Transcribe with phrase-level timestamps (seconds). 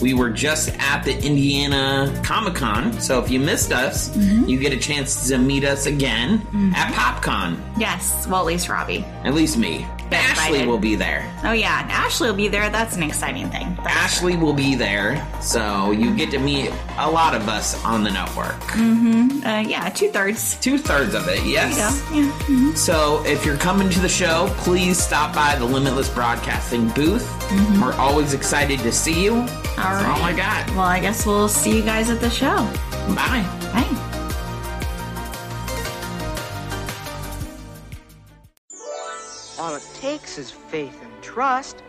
[0.00, 4.44] We were just at the Indiana Comic Con, so if you missed us, Mm-hmm.
[4.48, 6.40] you get a chance to meet us again
[6.76, 7.58] at PopCon.
[7.78, 9.04] Yes, well, at least Robbie.
[9.24, 9.86] At least me.
[10.12, 11.28] Ashley will be there.
[11.44, 12.70] Oh, yeah, Ashley will be there.
[12.70, 13.74] That's an exciting thing.
[13.82, 18.04] That's Ashley will be there, so you get to meet a lot of us on
[18.04, 18.54] the network.
[18.76, 20.56] Uh, yeah, two thirds.
[20.60, 21.76] Two thirds of it, yes.
[22.12, 22.22] Yeah.
[22.48, 22.74] yeah.
[22.74, 27.28] So if you're coming to the show, please stop by the Limitless Broadcasting booth.
[27.80, 29.44] We're always excited to see you.
[29.76, 30.18] All That's right.
[30.18, 30.70] all I got.
[30.70, 32.56] Well, I guess we'll see you guys at the show.
[33.14, 33.44] Bye.
[33.72, 33.90] Bye.
[39.58, 41.82] All it takes is faith and trust.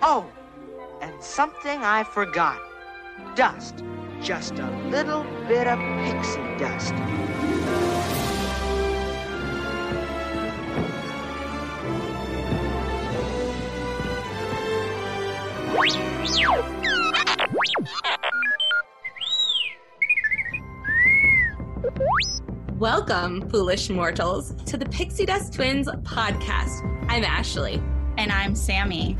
[0.00, 0.30] Oh,
[1.00, 2.60] and something I forgot.
[3.34, 3.82] Dust.
[4.20, 6.94] Just a little bit of pixie dust.
[22.78, 26.82] Welcome, foolish mortals, to the Pixie Dust Twins podcast.
[27.08, 27.82] I'm Ashley.
[28.18, 29.16] And I'm Sammy.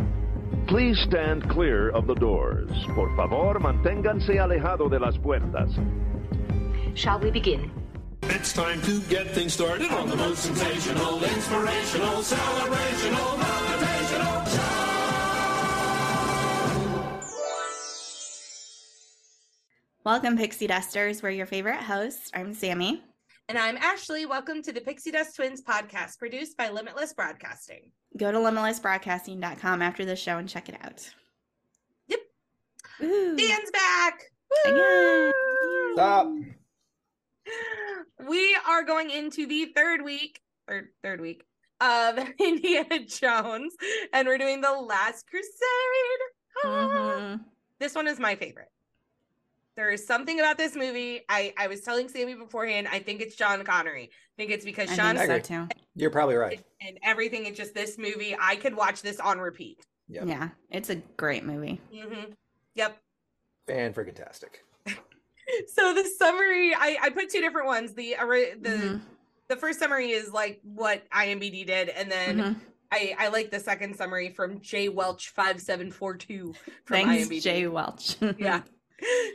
[0.67, 2.70] Please stand clear of the doors.
[2.95, 5.70] Por favor, manténganse alejado de las puertas.
[6.95, 7.70] Shall we begin?
[8.25, 14.92] It's time to get things started on the most sensational, inspirational, celebrational, motivational
[20.05, 21.22] Welcome, Pixie Dusters.
[21.22, 22.31] We're your favorite hosts.
[22.34, 23.03] I'm Sammy.
[23.48, 24.27] And I'm Ashley.
[24.27, 27.90] Welcome to the Pixie Dust Twins podcast, produced by Limitless Broadcasting.
[28.17, 31.08] Go to limitlessbroadcasting.com after the show and check it out.
[32.08, 32.20] Yep.
[33.01, 33.36] Woo.
[33.36, 34.23] Dan's back.
[34.64, 35.33] Again.
[35.33, 35.92] Woo!
[35.95, 36.33] Stop.
[38.29, 41.45] We are going into the third week, or third week
[41.80, 43.74] of Indiana Jones,
[44.12, 46.20] and we're doing the Last Crusade.
[46.64, 46.68] Ah.
[47.18, 47.41] Mhm.
[47.80, 48.68] This one is my favorite.
[49.77, 51.23] There is something about this movie.
[51.29, 54.11] I, I was telling Sammy beforehand, I think it's Sean Connery.
[54.13, 55.69] I think it's because I Sean think so agree.
[55.75, 55.81] too.
[55.95, 56.63] You're probably right.
[56.81, 58.37] and everything is just this movie.
[58.39, 59.81] I could watch this on repeat.
[60.09, 60.25] Yep.
[60.27, 61.81] Yeah, it's a great movie.
[61.93, 62.33] hmm
[62.75, 62.99] Yep.
[63.67, 64.63] Fan freaking tastic.
[65.75, 67.95] So the summary, I, I put two different ones.
[67.95, 69.01] The ori- the Mhm.
[69.49, 72.57] the first summary is like what IMBD did, and then Mhm.
[72.93, 76.55] I I like the second summary from J Welch five seven four two
[76.85, 77.43] from Thanks, IMBD.
[77.43, 78.17] Jay Welch.
[78.39, 78.63] Yeah.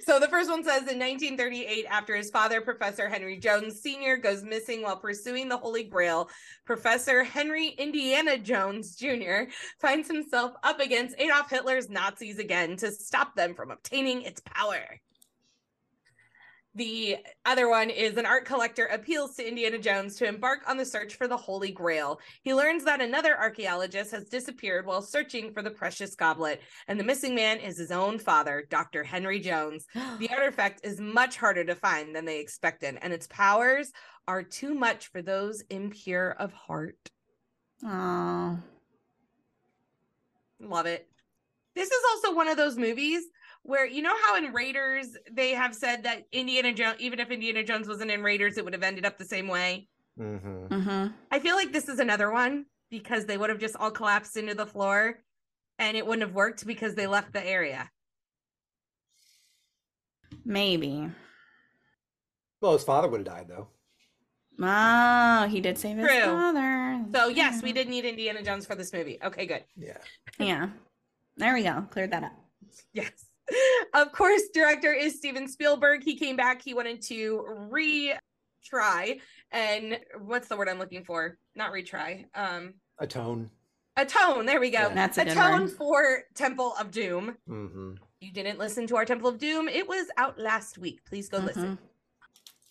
[0.05, 4.43] So the first one says in 1938, after his father, Professor Henry Jones Sr., goes
[4.43, 6.29] missing while pursuing the Holy Grail,
[6.65, 9.51] Professor Henry Indiana Jones Jr.
[9.81, 14.99] finds himself up against Adolf Hitler's Nazis again to stop them from obtaining its power.
[16.77, 20.85] The other one is an art collector appeals to Indiana Jones to embark on the
[20.85, 22.19] search for the Holy Grail.
[22.43, 27.03] He learns that another archaeologist has disappeared while searching for the precious goblet, and the
[27.03, 29.03] missing man is his own father, Dr.
[29.03, 29.87] Henry Jones.
[30.19, 33.91] The artifact is much harder to find than they expected, and its powers
[34.27, 37.09] are too much for those impure of heart.
[37.83, 38.59] Oh,
[40.59, 41.07] Love it.
[41.75, 43.23] This is also one of those movies
[43.67, 47.63] where you know how in Raiders they have said that Indiana Jones, even if Indiana
[47.63, 49.87] Jones wasn't in Raiders, it would have ended up the same way.
[50.19, 50.81] Mm-hmm.
[50.81, 54.37] hmm I feel like this is another one because they would have just all collapsed
[54.37, 55.19] into the floor
[55.77, 57.89] and it wouldn't have worked because they left the area.
[60.43, 61.09] maybe.
[62.61, 63.67] Well, his father would have died though.
[64.59, 66.23] Oh, he did save his True.
[66.23, 67.05] father.
[67.13, 69.19] So yes, we did need Indiana Jones for this movie.
[69.23, 69.63] Okay, good.
[69.75, 69.97] Yeah.
[70.39, 70.69] Yeah,
[71.35, 71.85] there we go.
[71.91, 72.33] Cleared that up.
[72.93, 73.11] Yes.
[73.93, 76.03] Of course, director is Steven Spielberg.
[76.03, 76.61] He came back.
[76.61, 79.19] He wanted to retry
[79.51, 81.37] and what's the word I'm looking for?
[81.55, 82.25] Not retry.
[82.35, 83.49] Um Atone.
[83.95, 84.45] atone.
[84.45, 84.79] There we go.
[84.79, 84.93] Yeah.
[84.93, 85.71] That's a good atone word.
[85.71, 87.37] for Temple of Doom.
[87.49, 87.93] Mm-hmm.
[88.19, 89.69] You didn't listen to our Temple of Doom.
[89.69, 90.99] It was out last week.
[91.05, 91.77] Please go listen.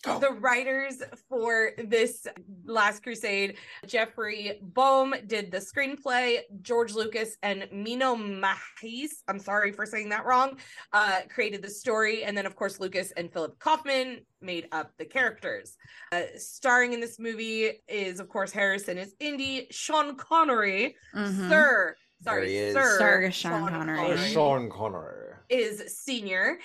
[0.05, 0.17] Mhm.
[0.17, 0.19] Oh.
[0.21, 2.27] The writers for this
[2.65, 3.57] Last Crusade,
[3.87, 6.41] Jeffrey Boam did the screenplay.
[6.63, 10.59] George Lucas and Mino Mahis, I'm sorry for saying that wrong,
[10.93, 12.25] uh, created the story.
[12.25, 15.77] And then, of course, Lucas and Philip Kaufman made up the characters.
[16.13, 21.49] Uh, starring in this movie is, of course, Harrison is Indy, Sean Connery, Mhm.
[21.49, 22.73] Sir, sorry.
[22.73, 23.99] Sir, Sir Sean Connery.
[24.13, 25.23] Oh, Sean Connery.
[25.49, 26.59] is senior.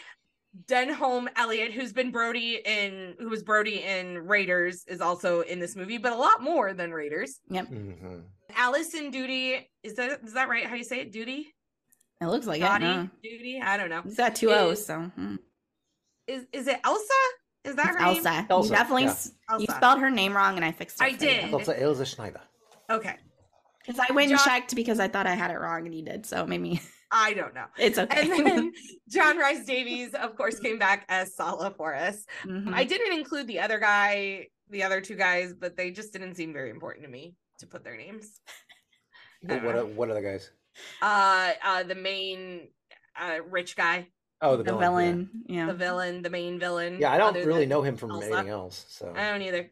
[0.67, 5.75] Denholm Elliott, who's been Brody in who was Brody in Raiders, is also in this
[5.75, 7.39] movie, but a lot more than Raiders.
[7.49, 7.67] Yep.
[7.67, 8.19] hmm
[8.55, 10.65] Alison Doody, is that is that right?
[10.65, 11.11] How you say it?
[11.13, 11.47] Duty?
[12.19, 12.85] It looks like Dottie?
[12.85, 12.89] it.
[12.89, 13.05] huh?
[13.23, 13.61] Duty?
[13.63, 14.01] I don't know.
[14.03, 15.35] He's got two O's, so hmm.
[16.27, 17.03] Is is it Elsa?
[17.63, 18.17] Is that It's her name?
[18.17, 18.45] Elsa.
[18.49, 19.09] Elsa, You definitely yeah.
[19.11, 21.03] s- you spelled her name wrong, and I fixed it.
[21.03, 21.51] I did.
[21.53, 22.41] Elsa, Elsa Schneider.
[22.89, 23.15] Okay.
[23.85, 26.25] because I went and checked because I thought I had it wrong, and you did.
[26.25, 27.65] So maybe I don't know.
[27.77, 28.21] it's okay.
[28.31, 28.71] And then
[29.09, 32.25] John Rhys-Davies, of course, came back as Sallah for us.
[32.45, 32.73] Mhm.
[32.73, 36.53] I didn't include the other guy, the other two guys, but they just didn't seem
[36.53, 38.39] very important to me to put their names.
[39.49, 40.51] I What, what, what other guys?
[41.01, 42.69] Uh, uh, the main
[43.19, 44.07] uh rich guy,
[44.41, 44.85] Oh, the, the villain.
[44.85, 45.29] villain.
[45.47, 45.65] Yeah.
[45.67, 46.93] the villain, the main villain.
[46.93, 48.27] Yeah, yeah I don't really know him from Elsa.
[48.27, 48.85] anything else.
[48.89, 49.69] So I don't either.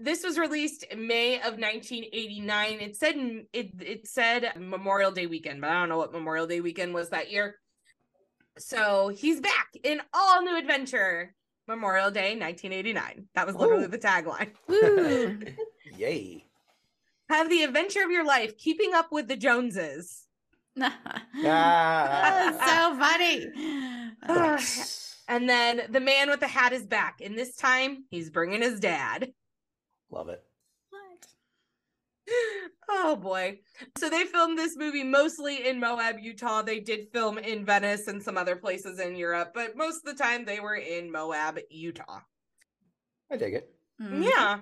[0.00, 2.80] This was released in May of 1989.
[2.80, 3.16] It said
[3.52, 7.10] it it said Memorial Day weekend, but I don't know what Memorial Day weekend was
[7.10, 7.56] that year.
[8.58, 11.34] So he's back in all new adventure.
[11.68, 13.26] Memorial Day 1989.
[13.34, 13.88] That was literally Woo.
[13.88, 14.52] the tagline.
[14.68, 15.40] Woo.
[15.96, 16.44] yay.
[17.28, 20.22] Have the adventure of your life, keeping up with the Joneses.
[21.44, 22.52] Ah.
[22.66, 24.92] So funny.
[25.28, 28.78] And then the man with the hat is back, and this time he's bringing his
[28.78, 29.32] dad.
[30.10, 30.42] Love it.
[30.90, 31.26] What?
[32.88, 33.58] Oh boy.
[33.98, 36.62] So they filmed this movie mostly in Moab, Utah.
[36.62, 40.22] They did film in Venice and some other places in Europe, but most of the
[40.22, 42.20] time they were in Moab, Utah.
[43.30, 43.74] I dig it.
[44.00, 44.24] Mm.
[44.24, 44.60] Yeah.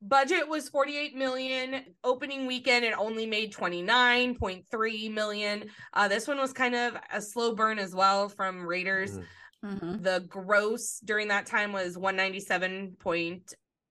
[0.00, 1.84] Budget was 48 million.
[2.04, 5.64] Opening weekend it only made 29.3 million.
[5.92, 9.18] Uh this one was kind of a slow burn as well from Raiders.
[9.18, 9.24] Mhm.
[9.64, 10.02] Mhm.
[10.04, 11.98] The gross during that time was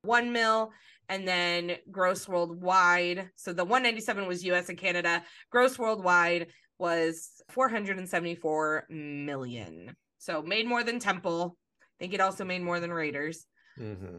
[0.07, 0.71] 197.1 mil
[1.09, 3.29] and then gross worldwide.
[3.35, 5.23] So the 197 was US and Canada.
[5.51, 6.47] Gross worldwide
[6.79, 9.95] was 474 million.
[10.17, 11.57] So made more than Temple.
[11.81, 13.45] I think it also made more than Raiders,
[13.77, 14.17] hmm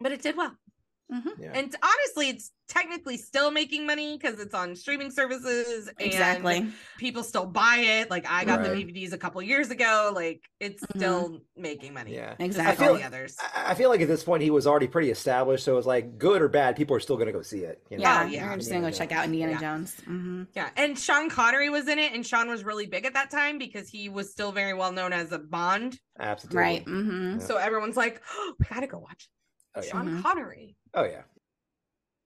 [0.00, 0.54] but it did well.
[1.12, 1.32] Mhm.
[1.38, 1.52] Yeah.
[1.54, 6.66] And honestly, it's technically still making money because it's on streaming services and Exactly.
[6.98, 8.10] people still buy it.
[8.10, 8.86] Like I got the Right.
[8.86, 10.10] DVDs a couple years ago.
[10.14, 10.96] Like it's Mhm.
[10.96, 12.14] still making money.
[12.14, 12.34] yeah.
[12.38, 12.86] Exactly.
[12.86, 13.36] I feel- the others.
[13.54, 15.86] I I feel like at this point he was already pretty established, so it was
[15.86, 17.82] like good or bad, people are still going to go see it.
[17.90, 18.02] You know?
[18.02, 18.50] Yeah, yeah.
[18.50, 19.60] We're just gonna go check out Indiana Yeah.
[19.60, 19.94] Jones.
[20.04, 23.30] hmm Yeah, and Sean Connery was in it, and Sean was really big at that
[23.30, 25.98] time because he was still very well known as a Bond.
[26.18, 26.58] Absolutely.
[26.62, 26.82] Right.
[26.84, 27.46] hmm Yeah.
[27.46, 29.28] So everyone's like, oh, "We gotta go watch
[29.74, 29.90] Oh yeah.
[29.90, 30.22] Sean Mhm.
[30.22, 31.22] Connery." Oh yeah.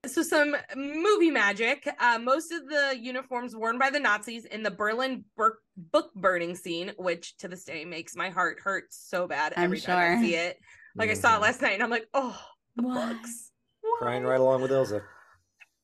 [0.05, 1.87] So some movie magic.
[1.99, 6.55] Uh, most of the uniforms worn by the Nazis in the Berlin bur- book burning
[6.55, 10.21] scene, which to this day makes my heart hurt so bad I'm every time I
[10.21, 10.57] see it.
[10.95, 11.41] Like I saw it Mhm.
[11.41, 12.39] last night, and I'm like, "Oh,
[12.75, 13.13] the What?
[13.17, 13.51] books."
[13.97, 15.03] Crying right along with Ilsa.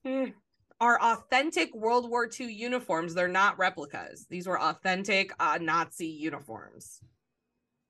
[0.06, 0.34] Mm.
[0.82, 3.14] Are authentic World War II uniforms.
[3.14, 4.28] They're not replicas.
[4.30, 7.02] These were authentic uh, Nazi uniforms.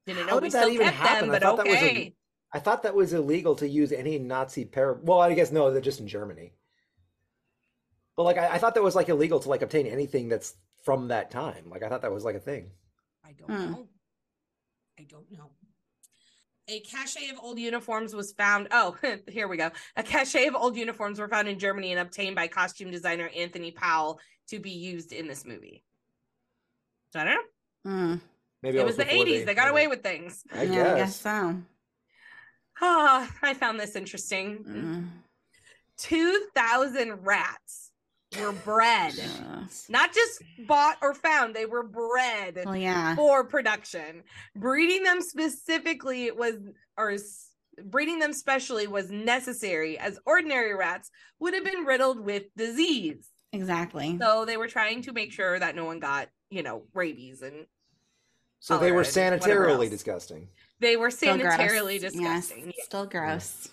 [0.05, 1.27] Didn't know How we did that even kept happen?
[1.27, 1.97] them, I but thought that was okay.
[2.07, 2.15] a-
[2.55, 4.93] I thought that was illegal to use any Nazi pair.
[4.93, 6.53] Well, I guess no, they're just in Germany.
[8.15, 10.53] But like, I, I thought that was like illegal to like obtain anything that's
[10.85, 11.65] from that time.
[11.69, 12.71] Like, I thought that was like a thing.
[13.25, 13.71] I don't Hmm.
[13.73, 13.87] know.
[14.97, 15.51] I don't know.
[16.69, 18.69] A cache of old uniforms was found.
[18.71, 18.95] Oh,
[19.27, 19.69] here we go.
[19.97, 23.71] A cache of old uniforms were found in Germany and obtained by costume designer Anthony
[23.71, 24.17] Powell
[24.47, 25.83] to be used in this movie.
[27.11, 27.33] So I don't
[27.83, 27.91] know.
[27.91, 28.21] Mm.
[28.63, 29.45] Maybe it that was the 80s.
[29.45, 30.45] They, got away with things.
[30.53, 30.93] I yeah.
[30.93, 31.57] I guess so.
[32.81, 34.63] Ah, I found this interesting.
[34.63, 35.07] Mm.
[35.97, 37.91] 2,000 rats
[38.39, 39.13] were bred.
[39.17, 39.69] Ugh.
[39.89, 42.61] Not just bought or found, they were bred.
[42.65, 43.15] Well, yeah.
[43.15, 44.23] for production.
[44.55, 46.55] Breeding them specifically was,
[46.97, 47.15] or
[47.83, 53.29] breeding them specially was necessary, as ordinary rats would have been riddled with disease.
[53.53, 54.17] Exactly.
[54.19, 57.67] So they were trying to make sure that no one got, you know, rabies, and
[58.59, 60.49] So they were sanitarily disgusting.
[60.79, 62.73] They were Still sanitarily Yes, disgusting.
[62.83, 63.69] Still gross.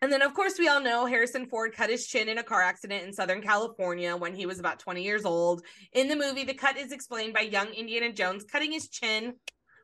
[0.00, 2.62] And then, of course, we all know Harrison Ford cut his chin in a car
[2.62, 5.64] accident in Southern California when he was about 20 years old.
[5.92, 9.34] In the movie, the cut is explained by young Indiana Jones cutting his chin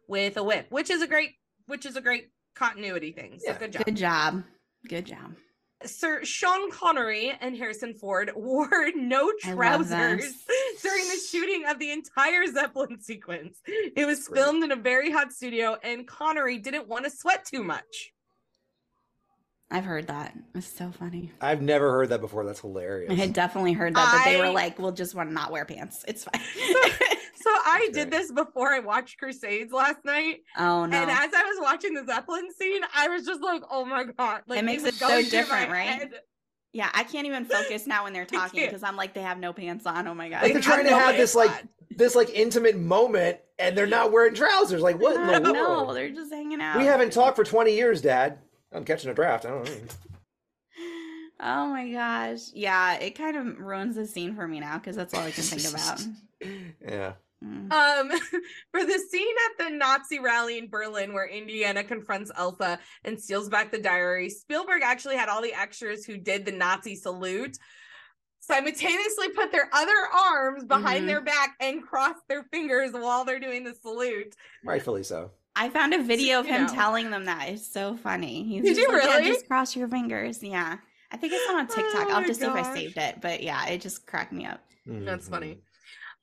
[0.06, 1.32] with a whip, which is a great,
[1.66, 3.40] which is a great continuity thing.
[3.40, 3.58] So Yeah.
[3.58, 3.84] good job.
[3.84, 4.44] Good job.
[4.88, 5.34] Good job.
[5.86, 10.32] Sir Sean Connery and Harrison Ford wore no trousers
[10.82, 13.58] during the shooting of the entire Zeppelin sequence.
[13.66, 14.42] It was Great.
[14.42, 18.12] filmed in a very hot studio, and Connery didn't want to sweat too much.
[19.70, 20.36] I've heard that.
[20.54, 21.32] It's so funny.
[21.40, 22.44] I've never heard that before.
[22.44, 23.10] That's hilarious.
[23.10, 25.64] I had definitely heard that, that they were like, we'll just want to not wear
[25.64, 26.04] pants.
[26.06, 26.40] It's fine.
[27.44, 27.92] So I Okay.
[27.92, 30.40] did this before I watched Crusades last night.
[30.56, 30.96] oh, no.
[30.96, 34.40] And as I was watching the Zeppelin scene, I was just like, oh my God.
[34.46, 35.88] Like, it makes was it so different, right?
[35.88, 36.14] head.
[36.72, 39.52] Yeah, I can't even focus now when they're talking because I'm like they have no
[39.52, 40.08] pants on.
[40.08, 40.42] Oh my god.
[40.42, 44.10] Like they're trying to no have this like this like intimate moment, and they're not
[44.10, 44.80] wearing trousers.
[44.80, 45.96] Like what in the no, world?
[45.96, 46.78] they're just hanging out.
[46.78, 48.38] We haven't talked for twenty years, Dad.
[48.72, 49.44] I'm catching a draft.
[49.44, 49.72] I don't know.
[51.40, 52.40] Oh my gosh.
[52.54, 55.44] Yeah, it kind of ruins the scene for me now because that's all I can
[55.44, 56.00] think about.
[56.86, 57.12] Yeah.
[57.44, 57.72] Mm.
[57.72, 58.08] Um,
[58.72, 63.48] for the scene at the Nazi rally in Berlin where Indiana confronts Elsa and steals
[63.48, 67.56] back the diary, Spielberg actually had all the extras who did the Nazi salute
[68.40, 71.06] simultaneously put their other arms behind Mhm.
[71.06, 74.34] their back and cross their fingers while they're doing the salute.
[74.64, 75.30] Rightfully so.
[75.56, 76.74] I found a video of him know.
[76.74, 77.48] telling them that.
[77.48, 78.44] It's so funny.
[78.44, 79.28] He's Did just you like, "Yeah, really?
[79.32, 80.42] just cross your fingers.
[80.42, 80.76] Yeah.
[81.10, 82.08] I think it's on TikTok.
[82.08, 83.20] Oh I'll my just see if I saved it.
[83.22, 84.60] But yeah, it just cracked me up.
[84.84, 85.30] That's Mhm.
[85.30, 85.58] funny.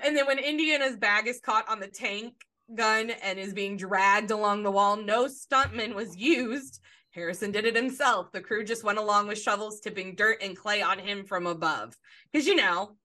[0.04, 2.34] And then when Indiana's bag is caught on the tank
[2.74, 6.80] gun and is being dragged along the wall, no stuntman was used.
[7.12, 8.32] Harrison did it himself.
[8.32, 11.94] The crew just went along with shovels tipping dirt and clay on him from above.
[12.32, 12.96] Because you know,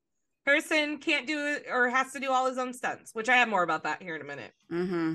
[0.46, 3.64] Harrison can't do or has to do all his own stunts, which I have more
[3.64, 4.52] about that here in a minute.
[4.72, 5.14] Mm-hmm.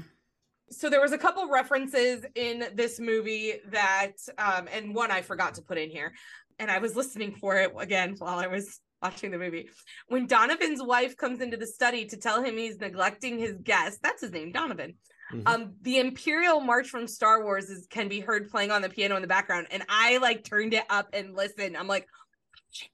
[0.71, 5.55] So there was a couple references in this movie that um and one I forgot
[5.55, 6.13] to put in here.
[6.59, 9.69] And I was listening for it again while I was watching the movie.
[10.07, 14.21] When Donovan's wife comes into the study to tell him he's neglecting his guest, that's
[14.21, 14.95] his name, Donovan.
[15.31, 15.43] Mhm.
[15.45, 19.15] Um, the Imperial March from Star Wars is can be heard playing on the piano
[19.15, 21.77] in the background, and I like turned it up and listened.
[21.77, 22.07] I'm like,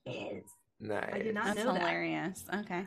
[0.06, 0.44] "Jeez."
[0.80, 1.10] Nice.
[1.12, 1.80] I did not That's know that.
[1.80, 2.44] hilarious.
[2.54, 2.86] Okay.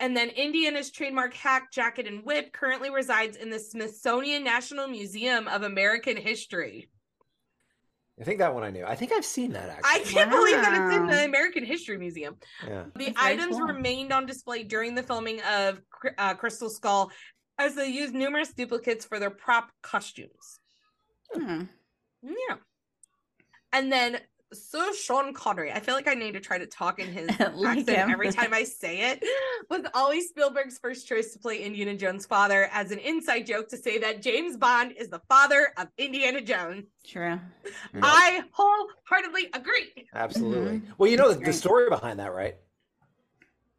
[0.00, 5.46] And then Indiana's trademark hack jacket and whip currently resides in the Smithsonian National Museum
[5.48, 6.88] of American History.
[8.18, 8.84] I think that one I knew.
[8.84, 10.00] I think I've seen that actually.
[10.00, 12.36] I can't believe that it's in the American History Museum.
[12.66, 12.84] Yeah.
[12.94, 13.66] The That's items cool.
[13.66, 15.80] remained on display during the filming of
[16.16, 17.10] uh, Crystal Skull
[17.58, 20.60] as they used numerous duplicates for their prop costumes.
[21.32, 21.64] Hmm.
[22.22, 22.56] Yeah.
[23.72, 24.20] And then
[24.52, 27.78] Sir Sean Connery, I feel like I need to try to talk in his Like
[27.78, 28.10] accent him.
[28.10, 29.24] every time I say it,
[29.68, 33.76] was always Spielberg's first choice to play Indiana Jones' father as an inside joke to
[33.76, 36.84] say that James Bond is the father of Indiana Jones.
[37.04, 37.40] True.
[38.00, 40.06] I wholeheartedly agree.
[40.14, 40.78] Absolutely.
[40.78, 40.82] Mhm.
[40.98, 42.56] Well, you know the, the story behind that, right?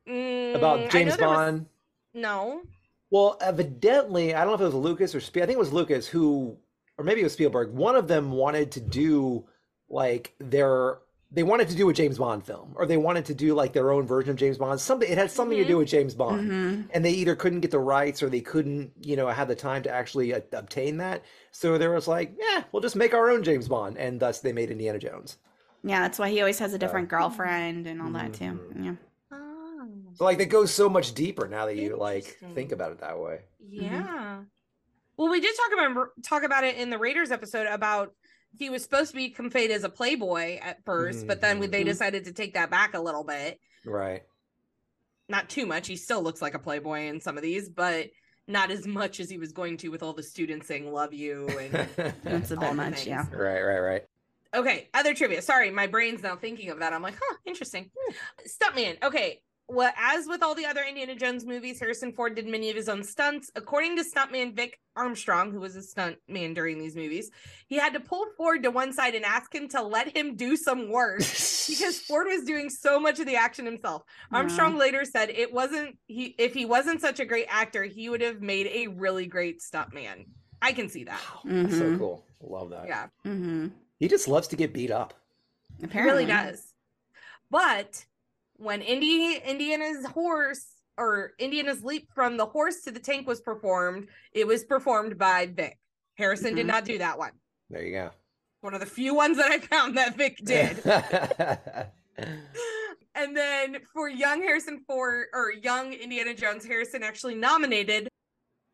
[0.07, 1.65] Mm, About James there was- Bond.
[2.13, 2.61] No.
[3.09, 5.43] Well, evidently, I don't know if it was Lucas or Spiel.
[5.43, 6.57] I think it was Lucas who,
[6.97, 7.71] or maybe it was Spielberg.
[7.71, 9.45] One of them wanted to do
[9.89, 10.97] like their,
[11.31, 13.91] they wanted to do a James Bond film, or they wanted to do like their
[13.91, 14.79] own version of James Bond.
[14.79, 17.71] Something it had something to do with James Bond, hmm and they either couldn't get
[17.71, 21.23] the rights or they couldn't, you know, have the time to actually uh, obtain that.
[21.51, 24.53] So there was like, yeah, we'll just make our own James Bond, and thus they
[24.53, 25.37] made Indiana Jones.
[25.83, 28.59] Yeah, that's why he always has a different girlfriend and all that too.
[28.73, 28.85] Mhm.
[28.85, 28.95] Yeah.
[29.31, 32.99] Oh, So like, that goes so much deeper now that you like think about it
[32.99, 33.41] that way.
[33.69, 34.39] yeah.
[35.17, 38.13] Well, we did talk about talk about it in the Raiders episode about
[38.57, 41.71] he was supposed to be conveyed as a playboy at 1st but then Mhm.
[41.71, 43.59] they decided to take that back a little bit.
[43.85, 44.23] Right.
[45.29, 45.87] Not too much.
[45.87, 48.09] He still looks like a playboy in some of these, but
[48.47, 51.47] not as much as he was going to with all the students saying "love you"
[51.49, 51.71] and
[52.23, 52.93] That's a all bit much.
[52.95, 53.07] things.
[53.07, 53.25] Yeah.
[53.31, 53.61] right.
[53.61, 53.79] Right.
[53.79, 54.03] Right.
[54.53, 55.41] Okay, other trivia.
[55.41, 56.93] Sorry, my brain's now thinking of that.
[56.93, 57.91] I'm like, huh, interesting.
[58.47, 59.03] Stuntman.
[59.03, 59.41] Okay.
[59.69, 62.87] Well, as with all the other Indiana Jones movies, Harrison Ford did many of his
[62.87, 63.51] own stunts.
[63.53, 67.31] According to stuntman Vic Armstrong, who was a stuntman during these movies,
[67.67, 70.55] he had to pull Ford to one side and ask him to let him do
[70.55, 74.03] some work because Ford was doing so much of the action himself.
[74.31, 78.21] Armstrong later said it wasn't he if he wasn't such a great actor, he would
[78.21, 80.27] have made a really great stuntman.
[80.61, 81.21] I can see that.
[81.43, 82.25] That's so cool.
[82.41, 82.87] Love that.
[82.87, 83.07] Yeah.
[83.25, 83.67] Mm-hmm.
[83.99, 85.13] He just loves to get beat up.
[85.79, 86.25] It Apparently.
[86.25, 86.73] really does.
[87.51, 88.05] But
[88.57, 90.65] when Indy Indiana's horse
[90.97, 95.45] or Indiana's leap from the horse to the tank was performed, it was performed by
[95.47, 95.77] Vic.
[96.17, 96.69] Harrison did Mhm.
[96.69, 97.31] not do that one.
[97.69, 98.11] There you go.
[98.61, 100.83] One of the few ones that I found that Vic did.
[103.15, 108.07] and then for young Harrison Ford or young Indiana Jones, Harrison actually nominated.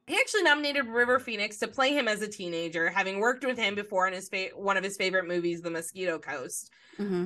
[0.08, 3.74] He actually nominated River Phoenix to play him as a teenager, having worked with him
[3.76, 6.70] before in his fa- one of his favorite movies, The Mosquito Coast.
[6.98, 7.26] hmm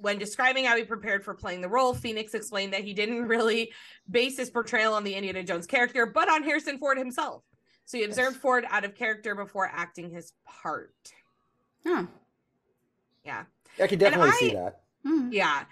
[0.00, 3.72] when describing how he prepared for playing the role, Phoenix explained that he didn't really
[4.10, 7.42] base his portrayal on the Indiana Jones character, but on Harrison Ford himself.
[7.84, 10.92] So he observed Ford out of character before acting his part.
[11.86, 12.06] Oh.
[13.24, 13.44] Yeah.
[13.80, 14.80] I can definitely I- see that.
[15.06, 15.32] Mhm.
[15.32, 15.64] Yeah.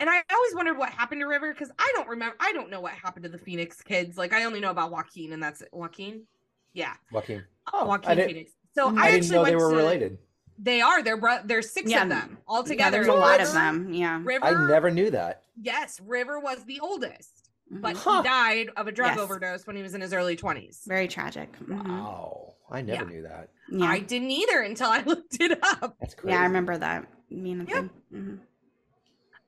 [0.00, 2.36] And I always wondered what happened to River because I don't remember.
[2.40, 4.18] I don't know what happened to the Phoenix kids.
[4.18, 5.68] Like, I only know about Joaquin, and that's it.
[5.72, 6.24] Joaquin?
[6.72, 6.94] Yeah.
[7.12, 7.44] Joaquin.
[7.72, 8.52] Oh, Joaquin I Phoenix.
[8.74, 8.88] So.
[8.88, 10.18] I, I didn't actually know they went were to- related.
[10.58, 11.02] They are.
[11.02, 12.04] They're bro- There's six Yeah.
[12.04, 12.90] of them all Yeah, together.
[12.98, 13.92] there's a lot of them.
[13.92, 14.20] Yeah.
[14.22, 15.42] River, I never knew that.
[15.60, 17.40] Yes, River was the oldest.
[17.70, 17.98] but Mhm.
[18.04, 18.22] Huh.
[18.22, 19.18] he died of a drug Yes.
[19.18, 20.84] overdose when he was in his early 20s.
[20.86, 21.50] Very tragic.
[21.60, 21.88] Mhm.
[21.88, 22.54] Wow.
[22.70, 23.08] I never Yeah.
[23.10, 23.48] knew that.
[23.70, 23.86] Yeah.
[23.86, 25.96] I didn't either until I looked it up.
[25.98, 26.34] That's crazy.
[26.34, 27.68] yeah, I remember that being a Yep.
[27.72, 27.90] thing.
[28.12, 28.40] Mhm.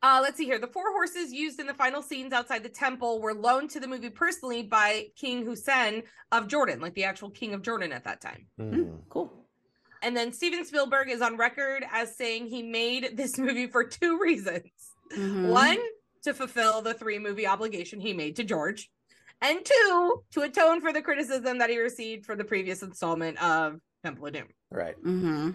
[0.03, 0.59] Uh, let's see here.
[0.59, 3.87] The four horses used in the final scenes outside the temple were loaned to the
[3.87, 8.21] movie personally by King Hussein of Jordan, like the actual king of Jordan at that
[8.21, 8.47] time.
[8.59, 9.01] Mhm.
[9.09, 9.46] Cool.
[10.07, 14.21] And then Steven Spielberg is on record as saying he made this movie for two
[14.21, 14.71] reasons.
[15.11, 15.49] Mhm.
[15.49, 15.79] One,
[16.23, 18.89] to fulfill the three movie obligation he made to George.
[19.43, 23.81] And two, to atone for the criticism that he received for the previous installment of
[24.05, 24.47] Temple of Doom.
[24.71, 24.97] Right.
[25.03, 25.51] Mm-hmm.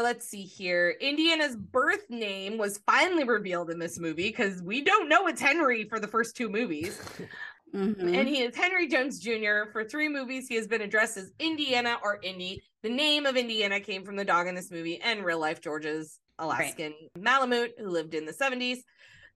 [0.00, 0.94] Let's see here.
[1.00, 5.88] Indiana's birth name was finally revealed in this movie because we don't know it's Henry
[5.88, 7.00] for the first two movies.
[7.74, 8.16] Mhm.
[8.16, 9.70] And he is Henry Jones Jr.
[9.72, 12.62] For three movies, he has been addressed as Indiana or Indy.
[12.82, 16.18] The name of Indiana came from the dog in this movie and real life George's
[16.38, 18.78] Alaskan Malamute, who lived in the 70s.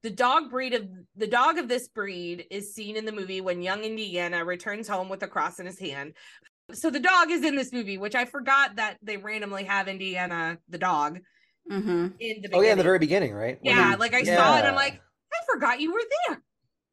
[0.02, 3.62] The dog breed of the dog of this breed is seen in the movie when
[3.62, 6.14] young Indiana returns home with a cross in his hand.
[6.72, 10.58] So the dog is in this movie, which I forgot that they randomly have Indiana
[10.68, 11.20] the dog
[11.70, 12.14] Mhm.
[12.18, 12.50] in the beginning.
[12.54, 13.58] Oh yeah, in the very beginning, right?
[13.60, 14.94] When yeah, he- like I saw it, I'm like,
[15.32, 16.42] I forgot you were there.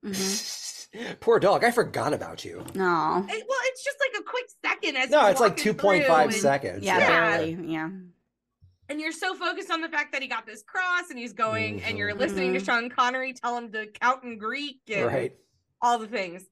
[0.05, 0.65] Mhm.
[1.19, 2.63] Poor dog, I forgot about you.
[2.75, 3.25] No.
[3.29, 6.03] It- well, it's just like a quick second as No, it's like walking two point
[6.05, 6.83] through five and- seconds.
[6.83, 7.37] Yeah, Yeah.
[7.37, 7.71] barely.
[7.73, 7.89] Yeah.
[8.91, 11.83] and you're so focused on the fact that he got this cross and he's going
[11.83, 12.17] and you're Mhm.
[12.17, 12.65] listening to Mhm.
[12.65, 15.33] Sean Connery tell him to count in Greek and Right.
[15.79, 16.43] all the things.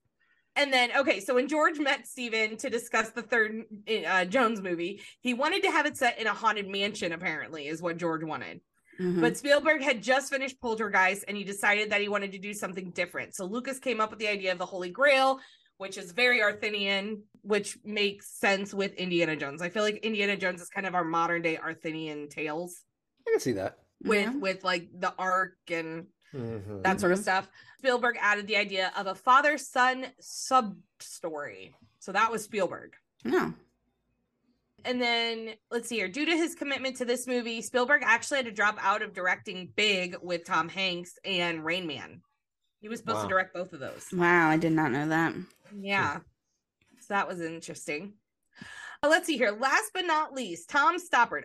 [0.54, 3.64] And then, okay, so when George met Steven to discuss the third
[4.06, 7.82] uh, Jones movie, he wanted to have it set in a haunted mansion, apparently, is
[7.82, 8.60] what George wanted.
[9.00, 9.20] Mhm.
[9.20, 12.90] But Spielberg had just finished Poltergeist and he decided that he wanted to do something
[12.90, 13.34] different.
[13.34, 15.38] So Lucas came up with the idea of the Holy Grail,
[15.76, 19.62] which is very Arthurian, which makes sense with Indiana Jones.
[19.62, 22.82] I feel like Indiana Jones is kind of our modern day Arthurian tales
[23.26, 23.78] I can see that.
[24.02, 24.34] with Yeah.
[24.34, 26.82] with like the ark and Mhm.
[26.82, 27.22] that sort of Mhm.
[27.22, 27.48] stuff.
[27.78, 31.76] Spielberg added the idea of a father son sub story.
[32.00, 32.96] So that was Spielberg.
[33.24, 33.54] No.
[34.84, 36.08] And then let's see here.
[36.08, 39.72] Due to his commitment to this movie, Spielberg actually had to drop out of directing
[39.76, 42.22] Big with Tom Hanks and Rain Man.
[42.80, 43.22] He was supposed Wow.
[43.24, 44.06] to direct both of those.
[44.12, 45.34] Wow, I did not know that.
[45.76, 46.18] Yeah.
[47.00, 48.14] So that was interesting.
[49.02, 49.50] Uh, let's see here.
[49.50, 51.42] Last but not least, Tom Stoppard.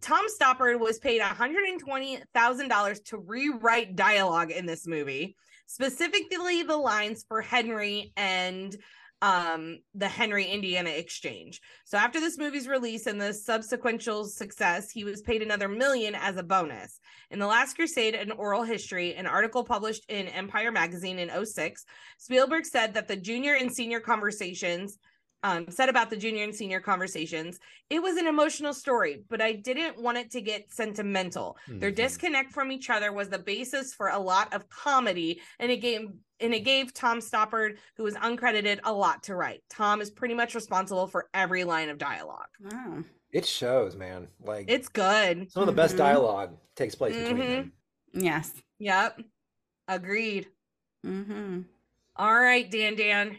[0.00, 7.40] Tom Stoppard was paid $120,000 to rewrite dialogue in this movie, specifically the lines for
[7.40, 8.76] Henry and
[9.24, 11.62] um the Henry Indiana exchange.
[11.86, 16.36] So after this movie's release and the subsequent success, he was paid another million as
[16.36, 17.00] a bonus.
[17.30, 21.86] In The Last Crusade, an oral history, an article published in Empire magazine in 06,
[22.18, 24.98] Spielberg said that the junior and senior conversations
[25.44, 29.52] um, said about the junior and senior conversations, it was an emotional story, but I
[29.52, 31.58] didn't want it to get sentimental.
[31.68, 31.96] Their Mhm.
[31.96, 36.08] disconnect from each other was the basis for a lot of comedy, and it gave
[36.40, 39.62] and it gave Tom Stoppard, who was uncredited, a lot to write.
[39.70, 42.48] Tom is pretty much responsible for every line of dialogue.
[42.60, 43.04] Wow.
[43.30, 44.28] It shows, man.
[44.40, 45.50] Like It's good.
[45.52, 45.98] some of the best Mhm.
[45.98, 47.48] dialogue takes place between Mhm.
[47.48, 47.72] them.
[48.14, 48.52] Yes.
[48.80, 49.20] Yep.
[49.88, 50.48] Agreed.
[51.06, 51.62] Mm-hmm.
[52.16, 53.38] All right, Dan Dan.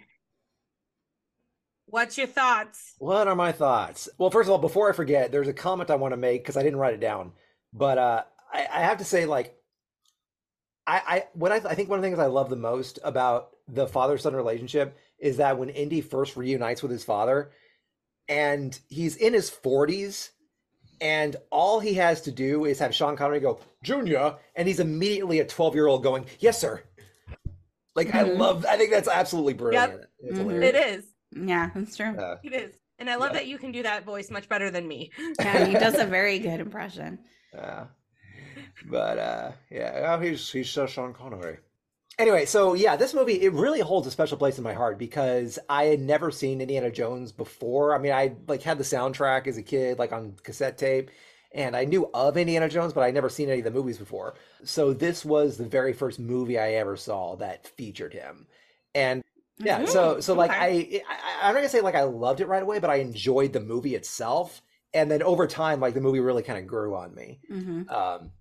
[1.95, 2.95] What's your thoughts?
[2.97, 4.09] What are my thoughts?
[4.17, 6.57] Well, first of all, before I forget, there's a comment I want to make because
[6.57, 7.31] I didn't write it down.
[7.71, 9.55] But uh, I, I have to say, like,
[10.85, 13.51] I, I what I, I think one of the things I love the most about
[13.69, 17.51] the father son relationship is that when Indy first reunites with his father,
[18.27, 20.31] and he's in his 40s,
[20.99, 25.39] and all he has to do is have Sean Connery go, Junior, and he's immediately
[25.39, 26.83] a 12 year old going, Yes, sir.
[27.95, 28.37] Like, I Mhm.
[28.37, 30.01] love, I think that's absolutely brilliant.
[30.19, 30.61] It's Mhm.
[30.61, 31.14] It is.
[31.35, 32.15] Yeah, that's true.
[32.17, 32.75] Uh, It is.
[32.97, 33.39] And I love Yeah.
[33.39, 35.11] that you can do that voice much better than me.
[35.39, 37.19] Yeah, he does a very good impression.
[37.53, 37.87] Yeah.
[38.89, 41.57] But uh yeah, oh, he's he's so Sean Connery.
[42.17, 45.59] Anyway, so yeah, this movie it really holds a special place in my heart because
[45.69, 47.93] I had never seen Indiana Jones before.
[47.95, 51.11] I mean, I like had the soundtrack as a kid, like on cassette tape,
[51.53, 53.97] and I knew of Indiana Jones, but I would never seen any of the movies
[53.97, 54.35] before.
[54.63, 58.47] So this was the very first movie I ever saw that featured him.
[58.93, 59.21] And
[59.63, 60.59] yeah, so so like okay.
[60.59, 63.53] I, I I'm not gonna say like I loved it right away, but I enjoyed
[63.53, 64.61] the movie itself.
[64.93, 67.39] And then over time, like the movie really kind of grew on me.
[67.51, 67.81] Mm-hmm.
[67.89, 68.31] Um,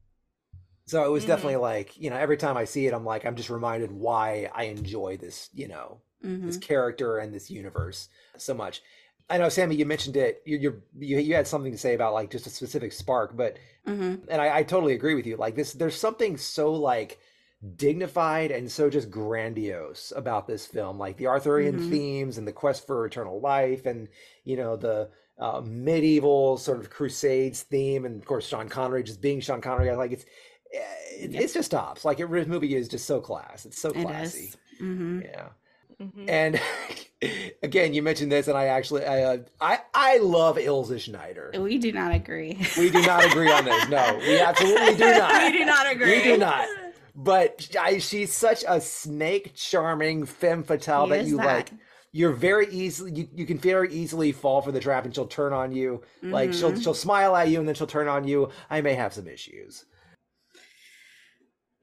[0.86, 1.28] so it was Mhm.
[1.28, 4.50] definitely like, you know, every time I see it, I'm like, I'm just reminded why
[4.54, 6.46] I enjoy this, you know, Mm-hmm.
[6.46, 8.82] this character and this universe so much.
[9.30, 10.42] I know, Sammy, you mentioned it.
[10.44, 13.56] You, you're, you you had something to say about like just a specific spark, but
[13.86, 14.24] Mm-hmm.
[14.28, 15.36] and I, I totally agree with you.
[15.36, 17.18] Like this, there's something so like
[17.76, 21.90] dignified and so just grandiose about this film, like the Arthurian Mhm.
[21.90, 24.08] themes and the quest for eternal life, and
[24.44, 29.20] you know the uh, medieval sort of crusades theme, and of course Sean Connery just
[29.20, 29.90] being Sean Connery.
[29.96, 30.24] Like it's
[30.70, 31.40] it, Yeah.
[31.40, 32.04] it's just tops.
[32.04, 33.64] Like it, this movie is just so class.
[33.66, 34.38] It's so classy.
[34.48, 34.56] is.
[34.80, 35.20] Mm-hmm.
[35.22, 35.48] Yeah.
[36.02, 36.28] Mhm.
[36.28, 36.60] And
[37.62, 41.52] again, you mentioned this, and I actually I uh, I I love Ilse Schneider.
[41.58, 42.58] We do not agree.
[42.76, 43.88] We do not agree on this.
[43.88, 45.42] No, we absolutely do not.
[45.44, 46.16] we do not agree.
[46.18, 46.66] We do not.
[47.14, 51.46] But I, she's such a snake charming femme fatale He that is you that.
[51.46, 51.70] like.
[52.16, 55.52] You're very easily you, you can very easily fall for the trap, and she'll turn
[55.52, 56.02] on you.
[56.22, 56.80] Like she'll Mhm.
[56.82, 58.50] she'll smile at you, and then she'll turn on you.
[58.70, 59.84] I may have some issues.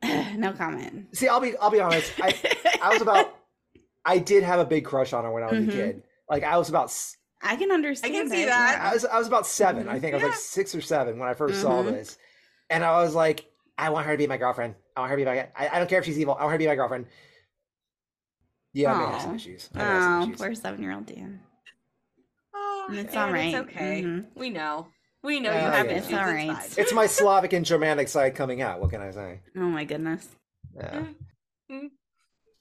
[0.35, 1.07] no comment.
[1.15, 2.13] See, I'll be I'll be honest.
[2.21, 2.33] I
[2.81, 3.35] I was about
[4.05, 5.67] I did have a big crush on her when I was Mhm.
[5.67, 6.03] a kid.
[6.29, 6.93] Like I was about
[7.43, 8.15] i can understand.
[8.15, 8.79] i can see it, that.
[8.81, 11.27] I was I was about 7 I think I was like six or seven when
[11.27, 11.91] I 1st saw Mhm.
[11.91, 12.17] this,
[12.69, 13.45] and I was like,
[13.77, 14.75] I want her to be my girlfriend.
[14.95, 15.47] I want her to be my.
[15.55, 16.35] I, I don't care if she's evil.
[16.35, 17.05] I want her to be my girlfriend.
[18.73, 19.69] Yeah, I may have some issues.
[19.73, 20.37] I may have some Oh, issues.
[20.37, 21.41] poor seven-year-old Dan.
[22.53, 23.53] Oh, It's and all right.
[23.53, 24.01] It's okay.
[24.03, 24.25] Mhm.
[24.35, 24.87] We know.
[25.23, 25.91] We know Oh, you have yeah.
[25.93, 26.05] issues.
[26.05, 26.51] It's all right.
[26.57, 26.69] fine.
[26.77, 28.79] It's my Slavic and Germanic side coming out.
[28.81, 29.41] What can I say?
[29.55, 30.27] Oh my goodness.
[30.75, 31.05] Yeah.
[31.69, 31.89] Mm.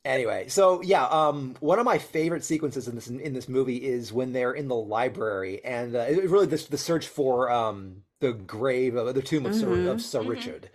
[0.04, 4.12] Anyway, so yeah, um, one of my favorite sequences in this in this movie is
[4.12, 8.32] when they're in the library and uh, it, really the, the search for um, the
[8.32, 9.90] grave of the tomb of Sir, Mhm.
[9.90, 10.28] of Sir Mhm.
[10.28, 10.70] Richard,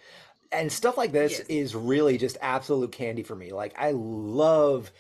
[0.52, 1.48] and stuff like this Yes.
[1.50, 3.52] is really just absolute candy for me.
[3.52, 4.92] Like I love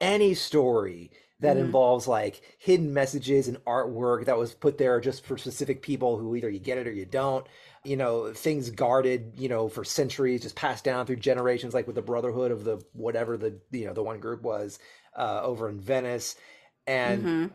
[0.00, 1.60] any story that Mhm.
[1.60, 6.34] involves like hidden messages and artwork that was put there just for specific people who
[6.36, 7.46] either you get it or you don't
[7.84, 11.96] you know things guarded you know for centuries just passed down through generations like with
[11.96, 14.78] the brotherhood of the whatever the you know the one group was
[15.16, 16.36] uh over in venice
[16.86, 17.50] and Mhm.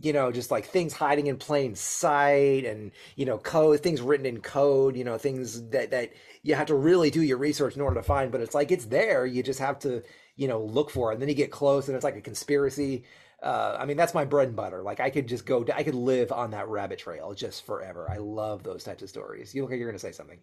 [0.00, 4.26] You know just like things hiding in plain sight and you know code things written
[4.26, 6.10] in code you know things that that
[6.42, 8.86] you have to really do your research in order to find but it's like it's
[8.86, 10.02] there you just have to
[10.36, 13.04] you know look for it and then you get close and it's like a conspiracy
[13.42, 14.82] uh, I mean, that's my bread and butter.
[14.82, 18.06] Like, I could just go, I could live on that rabbit trail just forever.
[18.10, 19.54] I love those types of stories.
[19.54, 20.38] You look like you're going to say something.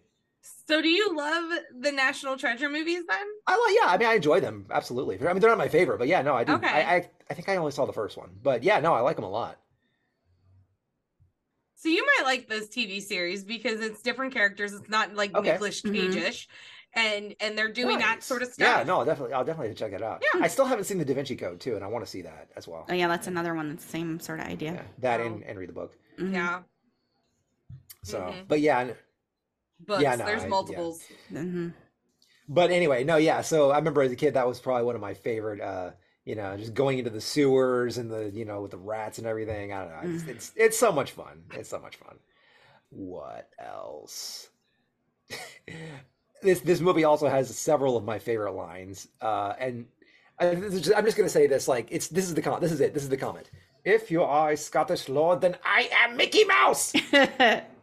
[0.66, 3.26] So, do you love the National Treasure movies then?
[3.46, 3.92] I like, yeah.
[3.94, 5.18] I mean, I enjoy them absolutely.
[5.18, 6.52] I mean, they're not my favorite, but yeah, no, I do.
[6.54, 6.66] Okay.
[6.68, 9.16] I, I, I think I only saw the first one, but yeah, no, I like
[9.16, 9.58] them a lot.
[11.76, 14.72] So you might like this TV series because it's different characters.
[14.72, 15.52] It's not like Okay.
[15.52, 15.94] Nicolas Mhm.
[15.94, 16.48] Cage-ish,
[16.94, 18.66] and and they're doing that sort of stuff.
[18.66, 19.34] Yeah, no, definitely.
[19.34, 20.22] I'll definitely check it out.
[20.34, 20.40] Yeah.
[20.42, 22.48] I still haven't seen the Da Vinci Code too, and I want to see that
[22.56, 22.84] as well.
[22.90, 23.68] Oh yeah, that's another one.
[23.68, 24.84] That's the same sort of Yeah, idea.
[24.98, 25.26] that Oh.
[25.26, 25.96] and, and read the book.
[26.18, 26.32] Mhm.
[26.34, 26.62] Yeah,
[28.02, 28.48] So, Mhm.
[28.48, 28.96] but yeah, and-
[29.80, 30.02] books.
[30.02, 30.48] Yeah, no, There's I- yeah.
[30.50, 31.02] multiples.
[31.32, 31.72] Mhm.
[32.48, 33.42] But anyway, no, yeah.
[33.42, 35.60] So I remember as a kid, that was probably one of my favorite.
[35.60, 35.90] uh
[36.24, 39.26] You know, just going into the sewers and the you know with the rats and
[39.26, 39.72] everything.
[39.72, 40.14] I don't know.
[40.14, 40.28] It's Mm.
[40.28, 41.44] it's, it's so much fun.
[41.54, 42.16] It's so much fun.
[42.90, 44.48] What else?
[46.42, 49.08] this this movie also has several of my favorite lines.
[49.20, 49.86] Uh, and
[50.38, 51.68] I, this is just, I'm just gonna say this.
[51.68, 52.62] Like it's this is the comment.
[52.62, 52.94] This is it.
[52.94, 53.50] This is the comment.
[53.84, 56.92] If you are a Scottish lord, then I am Mickey Mouse.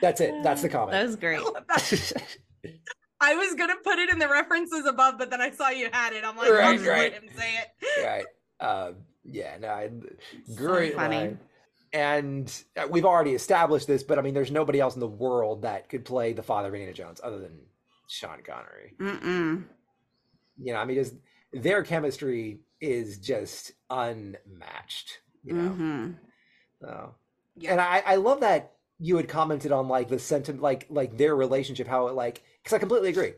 [0.00, 0.34] That's it.
[0.42, 0.92] That's the comment.
[0.92, 1.40] that was great.
[3.20, 6.12] I was gonna put it in the references above, but then I saw you had
[6.12, 6.24] it.
[6.24, 7.12] I'm like, I'll Right, just right.
[7.12, 8.04] let him say it.
[8.04, 8.24] right.
[8.58, 8.92] Uh,
[9.24, 9.90] yeah, no, I,
[10.56, 11.16] great funny.
[11.16, 11.38] line.
[11.92, 15.62] And uh, we've already established this, but I mean, there's nobody else in the world
[15.62, 17.58] that could play the father of Indiana Jones other than
[18.08, 18.94] Sean Connery.
[18.98, 19.64] Mm-mm.
[20.60, 21.14] You know, I mean, just
[21.52, 25.20] their chemistry is just unmatched.
[25.44, 26.14] You know, Mhm.
[26.80, 27.14] so
[27.56, 27.72] Yeah.
[27.72, 28.72] and I, I love that
[29.06, 32.74] you had commented on like the sentiment, like like their relationship, how it like because
[32.76, 33.32] I completely agree.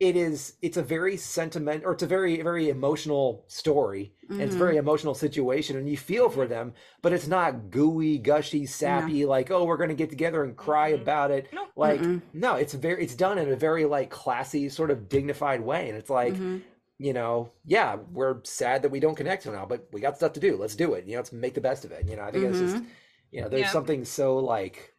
[0.00, 4.12] It is it's a very sentiment or it's a very very emotional story.
[4.38, 8.18] and It's a very emotional situation, and you feel for them, but it's not gooey,
[8.18, 9.24] gushy, sappy.
[9.24, 11.00] Like oh, we're gonna get together and cry Mhm.
[11.02, 11.48] about it.
[11.52, 11.66] No.
[11.76, 12.22] Like Mm-mm.
[12.32, 15.98] no, it's very it's done in a very like classy, sort of dignified way, and
[15.98, 16.62] it's like Mhm.
[16.98, 20.40] you know, yeah, we're sad that we don't connect now, but we got stuff to
[20.40, 20.56] do.
[20.56, 21.06] Let's do it.
[21.06, 22.08] You know, let's make the best of it.
[22.08, 22.82] You know, I think it's just,
[23.30, 23.70] you know, there's Yeah.
[23.78, 24.94] something so like,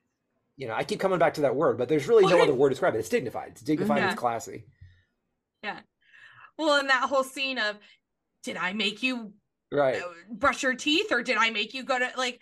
[0.60, 2.68] you know, I keep coming back to that word, but there's really no other word
[2.70, 3.00] to describe it.
[3.00, 3.52] It's dignified.
[3.54, 4.00] It's dignified.
[4.00, 4.12] Yeah.
[4.12, 4.66] It's classy.
[5.64, 5.80] Yeah.
[6.58, 7.78] Well, and that whole scene of,
[8.44, 9.32] did I make you
[9.72, 10.02] Right.
[10.02, 12.42] uh, brush your teeth, or did I make you go to like?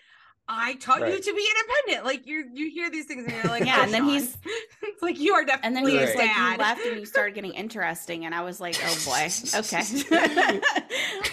[0.49, 2.05] I taught you to be independent.
[2.05, 4.37] Like you, you hear these things and you're like, Yeah, "Oh, and then Sean." he's-
[4.81, 5.67] it's like you are definitely.
[5.67, 8.33] And then definitely he a was like, you left and you started getting interesting, and
[8.33, 9.29] I was like, oh boy,
[9.59, 9.81] okay.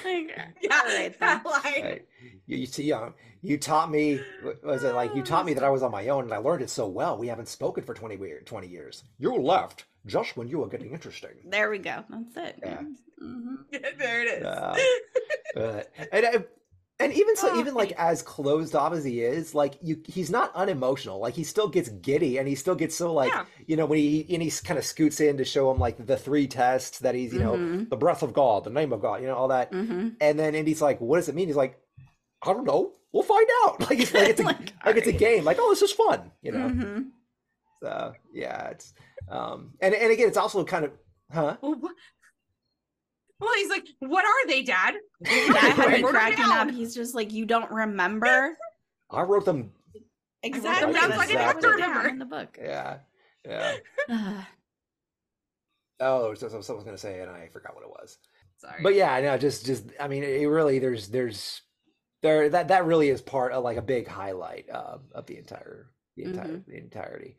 [0.04, 0.30] like,
[0.62, 1.40] yeah, all right then.
[1.44, 2.06] like, Right.
[2.46, 4.20] You, you, see, um, you taught me,
[4.62, 6.62] was it like, you taught me that I was on my own and I learned
[6.62, 7.16] it so well.
[7.16, 9.04] We haven't spoken for 20, 20 years.
[9.18, 11.30] You left just when you were getting interesting.
[11.44, 12.04] There we go.
[12.10, 12.58] That's it.
[12.62, 12.82] Yeah.
[13.22, 13.98] Mhm.
[13.98, 14.42] there it is.
[14.44, 15.62] Yeah.
[15.62, 16.44] Uh, and I,
[17.00, 20.30] and even so, Oh, even like as closed off as he is, like you, he's
[20.30, 21.18] not unemotional.
[21.18, 23.44] Like he still gets giddy, and he still gets so like Yeah.
[23.66, 26.16] you know when he and he kind of scoots in to show him like the
[26.16, 27.88] three tests that he's you know Mhm.
[27.90, 29.72] the breath of God, the name of God, you know all that.
[29.72, 30.16] Mhm.
[30.20, 31.78] And then Indy's like, "What does it mean?" He's like,
[32.42, 32.92] "I don't know.
[33.12, 35.44] We'll find out." Like it's like it's a, Like, like, it's a game.
[35.44, 36.68] Like oh, this is fun, you know.
[36.68, 37.10] Mhm.
[37.82, 38.94] So yeah, it's
[39.28, 40.92] um and and again, it's also kind of
[41.32, 41.56] huh.
[41.60, 41.80] well,
[43.40, 44.94] well, he's like, what are they, Dad?
[45.22, 46.70] That had I me cracking up.
[46.70, 48.56] He's just like, you don't remember?
[49.10, 49.72] I wrote them.
[50.42, 50.92] Exactly.
[50.92, 52.08] down so I didn't have to I wrote down remember.
[52.08, 52.58] in the book.
[52.60, 52.98] Yeah,
[53.46, 53.76] yeah.
[56.00, 58.18] Oh, so, so someone's gonna say and I forgot what it was.
[58.58, 58.82] Sorry.
[58.82, 61.62] But yeah, no, just just I mean, it really there's there's
[62.20, 65.90] there that that really is part of like a big highlight uh, of the entire
[66.16, 66.66] the entire Mhm.
[66.66, 67.36] the entirety.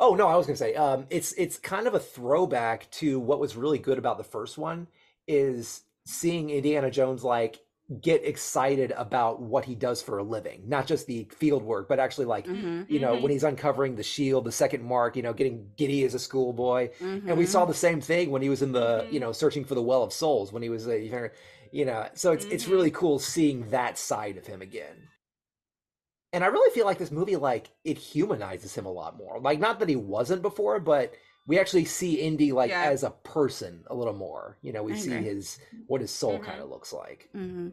[0.00, 3.40] Oh no, I was gonna say um, it's it's kind of a throwback to what
[3.40, 4.86] was really good about the first one
[5.26, 7.60] is seeing Indiana Jones like
[8.00, 12.00] get excited about what he does for a living, not just the field work, but
[12.00, 12.86] actually like Mhm.
[12.88, 13.20] you know Mhm.
[13.22, 16.90] when he's uncovering the shield, the second mark, you know, getting giddy as a schoolboy
[17.00, 19.22] and we saw the same thing when he was in the you Mhm.
[19.22, 20.98] know searching for the well of souls when he was a
[21.72, 22.70] you know so it's it's Mhm.
[22.70, 25.08] really cool seeing that side of him again
[26.32, 29.58] and i really feel like this movie like it humanizes him a lot more like
[29.58, 31.14] not that he wasn't before but
[31.46, 32.84] we actually see indy like Yeah.
[32.84, 35.24] as a person a little more you know we I see agree.
[35.28, 36.44] his what his soul Mhm.
[36.44, 37.72] kind of looks like Mhm.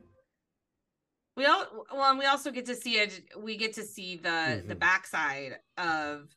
[1.37, 3.23] We all well, and we also get to see it.
[3.37, 4.79] We get to see the the Mhm.
[4.79, 6.27] backside of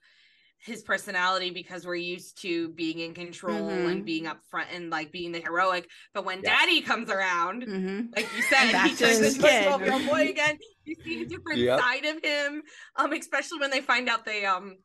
[0.59, 3.90] his personality because we're used to being in control Mhm.
[3.90, 5.90] and being up front and like being the heroic.
[6.14, 6.51] But when Yeah.
[6.61, 8.14] Daddy comes around, Mhm.
[8.16, 10.59] like you said, he turns into a twelve year old boy again.
[10.85, 11.81] You see a different Yep.
[11.81, 12.62] side of him.
[12.94, 14.79] Um, especially when they find out they um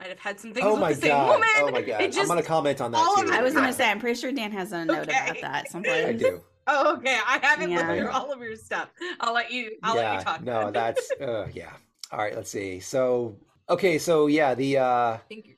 [0.00, 1.48] might have had some things oh with my the same god woman.
[1.58, 3.90] oh my god It i'm gonna comment on that all too I was gonna say,
[3.90, 5.40] I'm pretty sure Dan has a note about Okay.
[5.40, 6.06] that someplace.
[6.06, 7.18] i do Oh, okay.
[7.26, 7.78] I haven't Yeah.
[7.88, 8.90] looked through all of your stuff.
[9.20, 9.78] I'll let you.
[9.82, 10.42] I'll let you talk.
[10.42, 10.72] no then.
[10.74, 11.72] that's uh yeah
[12.12, 13.36] all right let's see so
[13.70, 15.54] okay so yeah the uh Thank you.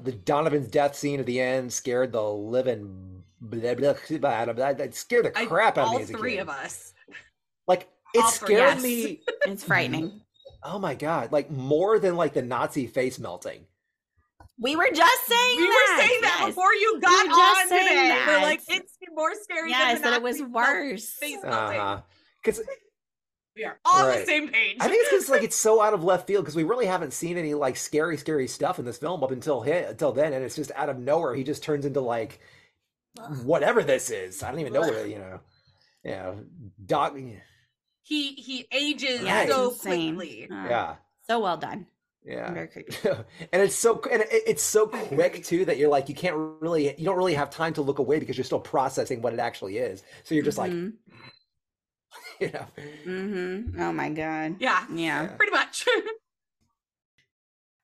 [0.00, 4.72] the Donovan's death scene at the end scared the living blah, blah, blah, blah, blah,
[4.72, 6.40] that scared the I- crap out of all me as a three kid.
[6.40, 6.92] of us.
[7.68, 8.82] Like it all three, scared yes.
[8.82, 9.20] me.
[9.46, 10.22] It's frightening.
[10.62, 11.32] Oh my god!
[11.32, 13.66] Like more than like the Nazi face melting.
[14.62, 15.96] We were just saying We that.
[15.96, 16.48] were saying that yes.
[16.50, 18.08] before you got were just on saying today.
[18.26, 18.42] We're that.
[18.42, 21.08] like, it's more scary Yes, than that the it was worse.
[21.14, 22.02] face Uh-huh.
[22.44, 22.60] Because
[23.56, 24.20] We are all on Right.
[24.20, 24.76] the same page.
[24.80, 27.14] I think it's because like it's so out of left field because we really haven't
[27.14, 30.44] seen any like scary, scary stuff in this film up until hit until then, and
[30.44, 32.38] it's just out of nowhere he just turns into like
[33.42, 34.42] whatever this is.
[34.42, 35.40] I don't even know what it- you know.
[36.04, 36.44] You know,
[36.84, 37.18] dog.
[38.02, 40.16] He he ages Yeah, so insane.
[40.16, 40.48] quickly.
[40.50, 41.86] Uh, Yeah, So well done.
[42.24, 42.52] yeah.
[42.52, 42.94] Very creepy.
[43.52, 46.94] and it's so and it- it's so quick too that you're like you can't really
[46.98, 49.78] you don't really have time to look away because you're still processing what it actually
[49.78, 50.02] is.
[50.24, 50.92] So you're just like Mhm.
[52.40, 52.66] you know.
[53.06, 53.78] Mhm.
[53.80, 54.56] Oh my god.
[54.60, 55.26] Yeah, Yeah.
[55.28, 55.86] pretty much.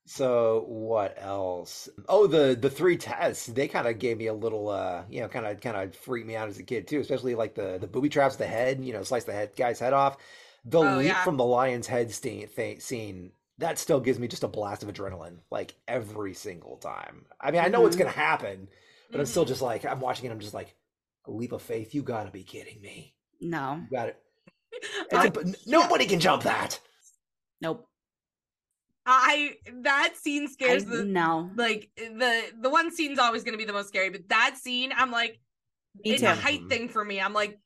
[0.09, 1.89] So what else?
[2.09, 5.29] Oh, the the three tests they kind of gave me a little uh you know
[5.29, 7.89] kind of kind of freaked me out as a kid too, especially like the the
[7.89, 10.17] booby traps, the head you know slice the head guy's head off.
[10.65, 11.25] The Oh, leap yeah.
[11.25, 14.93] from the lion's head scene, th- scene that still gives me just a blast of
[14.93, 17.25] adrenaline like every single time.
[17.41, 18.01] I mean, I know it's Mhm.
[18.01, 18.69] gonna happen,
[19.11, 19.49] but I'm still Mhm.
[19.49, 20.31] just like I'm watching it.
[20.33, 20.75] I'm just like
[21.27, 21.95] a leap of faith.
[21.95, 23.15] You gotta be kidding me.
[23.41, 23.81] No.
[23.91, 24.23] You got it.
[25.13, 26.79] I- It's nobody can jump that.
[27.61, 27.89] Nope.
[29.07, 31.51] I that scene I, scares the no.
[31.57, 34.93] like the the one scene's always going to be the most scary, but that scene,
[34.97, 35.39] I'm like,
[36.05, 36.27] Me it's too.
[36.29, 37.21] a height thing for me.
[37.21, 37.59] I'm like,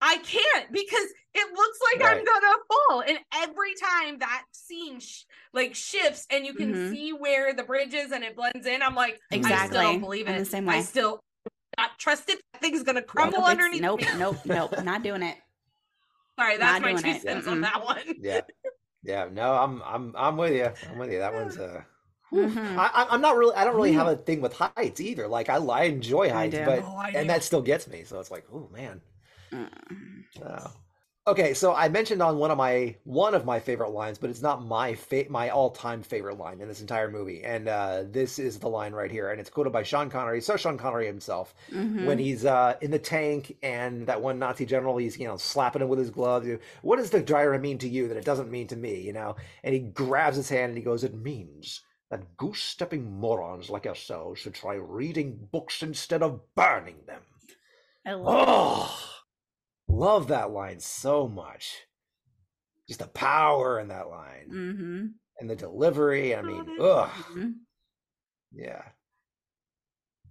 [0.00, 2.56] I can't because it looks like I'm gonna
[2.88, 6.90] fall, and every time that scene sh- like shifts, and you can Mhm.
[6.90, 8.82] see where the bridge is, and it blends in.
[8.82, 9.78] I'm like, I still Exactly.
[9.80, 10.38] don't believe I'm it.
[10.38, 10.76] the same way.
[10.76, 11.20] I still
[11.76, 12.40] not trust it.
[12.52, 13.82] That thing's gonna crumble Nope, underneath.
[13.82, 14.00] Nope.
[14.00, 14.06] me.
[14.16, 14.36] Nope.
[14.46, 14.82] Nope.
[14.84, 15.36] Not doing it.
[16.38, 17.22] Sorry, that's Not my two it.
[17.22, 17.98] cents on that one.
[18.18, 18.40] Yeah,
[19.04, 19.28] yeah.
[19.30, 20.70] No, I'm I'm I'm with you.
[20.90, 21.18] I'm with you.
[21.18, 21.82] That one's uh.
[22.30, 22.48] whew.
[22.48, 22.76] Mhm.
[22.78, 23.54] I, I- I'm not really.
[23.54, 25.28] I don't really have a thing with heights either.
[25.28, 26.64] Like I, I enjoy heights, do.
[26.64, 27.28] but Oh, I and do.
[27.28, 28.04] that still gets me.
[28.04, 29.00] So it's like, oh man.
[29.52, 29.68] Mm.
[30.44, 30.72] Oh.
[31.26, 34.42] Okay, so I mentioned on one of my one of my favorite lines, but it's
[34.42, 38.38] not my fa- my all time favorite line in this entire movie, and uh, this
[38.38, 40.42] is the line right here, and it's quoted by Sean Connery.
[40.42, 42.04] So Sean Connery himself Mhm.
[42.04, 45.80] when he's uh, in the tank, and that one Nazi general, he's you know slapping
[45.80, 46.46] him with his glove.
[46.82, 49.00] What does the dryer mean to you that it doesn't mean to me?
[49.00, 53.18] You know, and he grabs his hand and he goes, "It means." That goose stepping
[53.18, 57.22] morons like yourselves should try reading books instead of burning them.
[58.06, 59.13] I love Oh,
[59.88, 61.74] love that line so much.
[62.88, 65.06] Just the power in that line Mm-hmm.
[65.40, 66.34] and the delivery.
[66.36, 66.80] I mean, Love it.
[66.80, 67.48] ugh, hmm
[68.52, 68.82] yeah.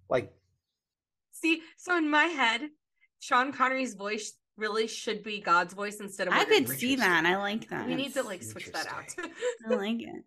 [0.10, 0.34] Like,
[1.32, 2.70] See, so in my head,
[3.20, 6.34] Sean Connery's voice really should be God's voice instead of.
[6.34, 7.26] I could see that.
[7.26, 7.88] I like that.
[7.88, 9.14] We need to like switch that out.
[9.68, 10.24] I like it.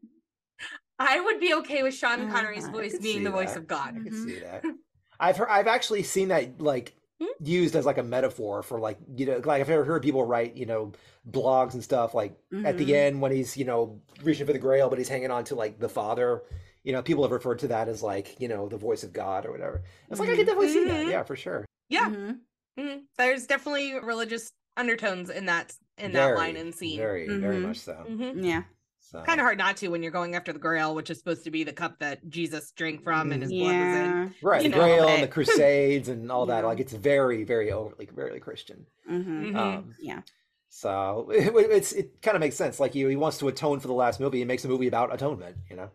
[0.99, 3.61] I would be okay with Sean Connery's voice being the voice that.
[3.61, 3.91] of God.
[3.97, 4.25] I can Mhm.
[4.25, 4.65] see that.
[5.21, 6.95] I've heard, I've actually seen that like?
[7.18, 7.26] Hmm?
[7.40, 10.55] used as like a metaphor for like you know like I've ever heard people write
[10.55, 10.92] you know
[11.31, 12.94] blogs and stuff like at the Mhm.
[12.94, 15.79] end when he's you know reaching for the Grail but he's hanging on to like
[15.79, 16.42] the Father.
[16.85, 19.46] You know, people have referred to that as like you know the voice of God
[19.46, 19.83] or whatever.
[20.11, 20.46] It's like I can mm-hmm.
[20.46, 21.07] definitely see that.
[21.07, 21.11] Mhm.
[21.11, 21.64] Yeah, for sure.
[21.88, 22.81] Yeah, mm-hmm.
[22.81, 22.98] Mm-hmm.
[23.16, 26.98] there's definitely religious undertones in that in that line and scene.
[26.98, 28.05] Very, very much so.
[28.37, 28.64] Yeah.
[29.09, 29.23] So.
[29.23, 31.51] Kind of hard not to when you're going after the Grail, which is supposed to
[31.53, 33.73] be the cup that Jesus drank from and his blood was in.
[33.73, 34.29] Yeah.
[34.42, 36.61] Right, You the know, Grail but- and the Crusades and all that.
[36.62, 36.66] Yeah.
[36.66, 38.85] Like it's very, very overly, very Christian.
[39.07, 39.57] hmm Mhm.
[39.57, 40.23] Um, Yeah.
[40.69, 42.81] so it, it's it kind of makes sense.
[42.81, 44.38] Like he, he wants to atone for the last movie.
[44.38, 45.57] He makes a movie about atonement.
[45.71, 45.90] You know,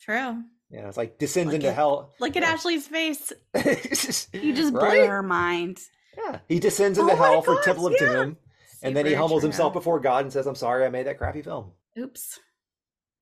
[0.00, 0.42] True.
[0.70, 2.12] you know, it's like descends Look into at- hell.
[2.20, 2.50] Look at Yeah.
[2.50, 3.32] Ashley's face.
[3.54, 3.62] you
[4.42, 5.08] You just blew right?
[5.08, 5.80] her mind.
[6.16, 8.12] Yeah, he descends into Oh my hell for gosh, Temple of yeah.
[8.12, 8.36] Doom,
[8.82, 9.48] and then he humbles true.
[9.48, 12.40] himself before God and says, "I'm sorry, I made that crappy film." Oops.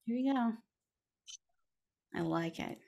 [0.06, 0.52] Here you go.
[2.14, 2.78] I like it.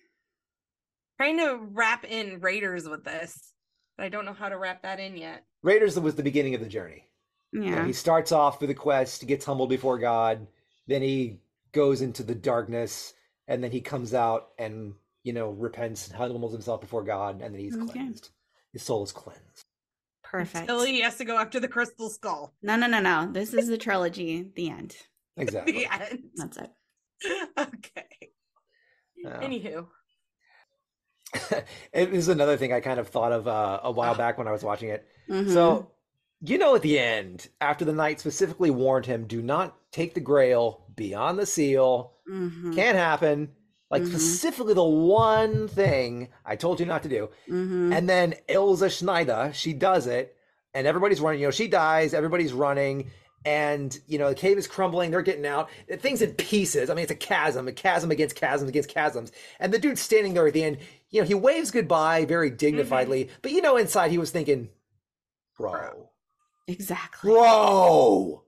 [1.17, 3.53] Trying to wrap in Raiders with this,
[3.97, 5.45] but I don't know how to wrap that in yet.
[5.63, 7.05] Raiders was the beginning of the journey.
[7.53, 7.87] You know, Yeah.
[7.87, 10.47] he starts off with a quest, gets humbled before God,
[10.87, 11.41] then he
[11.73, 13.15] goes into the darkness,
[13.49, 17.55] and then he comes out and you know repents, and humbles himself before God, and
[17.55, 17.87] then he's Okay.
[17.87, 18.31] cleansed.
[18.73, 19.65] His soul is cleansed.
[20.23, 20.69] Perfect.
[20.71, 22.55] Until he has to go after the crystal skull.
[22.63, 23.33] No, no, no, no.
[23.33, 24.43] This is the trilogy.
[24.55, 24.97] The end.
[25.39, 25.73] Exactly.
[25.73, 26.25] The end.
[26.37, 26.71] That's it.
[27.59, 28.31] okay.
[29.17, 29.41] Yeah.
[29.41, 29.87] Anywho.
[31.93, 34.53] it is another thing I kind of thought of uh, a while back when I
[34.53, 35.07] was watching it.
[35.29, 35.53] Mhm.
[35.53, 35.91] So,
[36.41, 40.21] you know, at the end, after the knight specifically warned him, "Do not take the
[40.21, 42.15] Grail beyond the seal.
[42.31, 42.75] Mhm.
[42.75, 43.53] Can't happen."
[43.91, 44.09] Like Mhm.
[44.09, 47.31] specifically the one thing I told you not to do.
[47.49, 47.95] Mhm.
[47.95, 50.37] And then Ilza Schneider, she does it,
[50.75, 51.41] and everybody's running.
[51.41, 53.11] You know, she dies, everybody's running,
[53.49, 55.71] and you know, the cave is crumbling, they're getting out.
[55.89, 56.91] The thing's in pieces.
[56.91, 59.33] I mean, it's a chasm, a chasm against chasms against chasms.
[59.59, 60.77] And the dude's standing there at the end,
[61.09, 63.33] you know, he waves goodbye very dignifiedly, mm-hmm.
[63.41, 64.69] but you know, inside he was thinking,
[65.57, 66.11] Bro,
[66.67, 67.31] Exactly.
[67.31, 68.45] bro,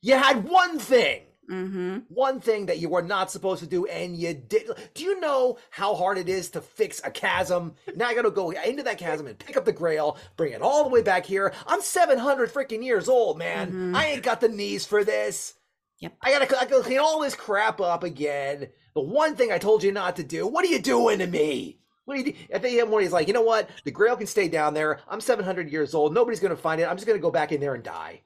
[0.00, 1.98] you had one thing Mm-hmm.
[2.08, 5.56] one thing that you were not supposed to do and you did do you know
[5.70, 9.26] how hard it is to fix a chasm now i gotta go into that chasm
[9.26, 12.84] and pick up the grail bring it all the way back here i'm 700 freaking
[12.84, 13.96] years old man Mhm.
[13.96, 15.54] i ain't got the knees for this
[16.00, 16.12] Yep.
[16.20, 19.82] i gotta, I gotta clean all this crap up again the one thing i told
[19.82, 22.38] you not to do what are you doing to me what do you do?
[22.54, 23.68] I think when he's like, you know what?
[23.84, 25.00] The grail can stay down there.
[25.06, 26.14] I'm 700 years old.
[26.14, 26.84] Nobody's to find it.
[26.84, 28.22] I'm just to go back in there and die.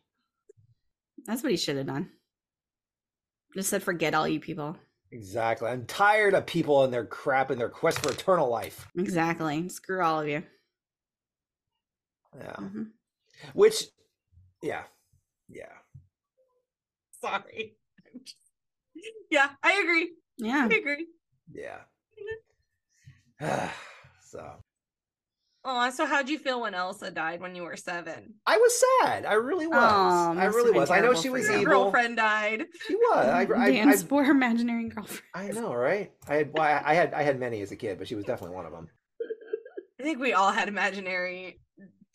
[1.27, 2.11] That's what he should have done.
[3.55, 4.77] Just said, forget all you people.
[5.11, 5.69] Exactly.
[5.69, 8.87] I'm tired of people and their crap and their quest for eternal life.
[8.97, 9.69] Exactly.
[9.69, 10.43] Screw all of you.
[12.39, 12.57] Yeah.
[12.57, 12.87] Mhm.
[13.53, 13.85] Which,
[14.63, 14.85] yeah,
[15.49, 15.73] yeah.
[17.21, 17.77] Sorry.
[19.31, 20.13] yeah, I agree.
[20.39, 20.69] Yeah.
[20.71, 21.07] I agree.
[21.53, 21.81] Yeah.
[24.25, 24.62] so
[25.65, 28.35] Oh, so how'd you feel when Elsa died when you were seven?
[28.47, 29.25] I was sad.
[29.25, 29.77] I really was.
[29.79, 30.91] Aw, I really was.
[30.91, 31.47] I know she was.
[31.49, 31.85] Your evil.
[31.85, 32.65] girlfriend died.
[32.89, 33.27] She was.
[33.29, 35.23] I, I, Dance I, for imaginary girlfriend.
[35.35, 36.11] I know, right?
[36.29, 38.25] I had, well, I I had, I had many as a kid, but she was
[38.25, 38.89] definitely one of them.
[40.01, 41.61] I think we all had imaginary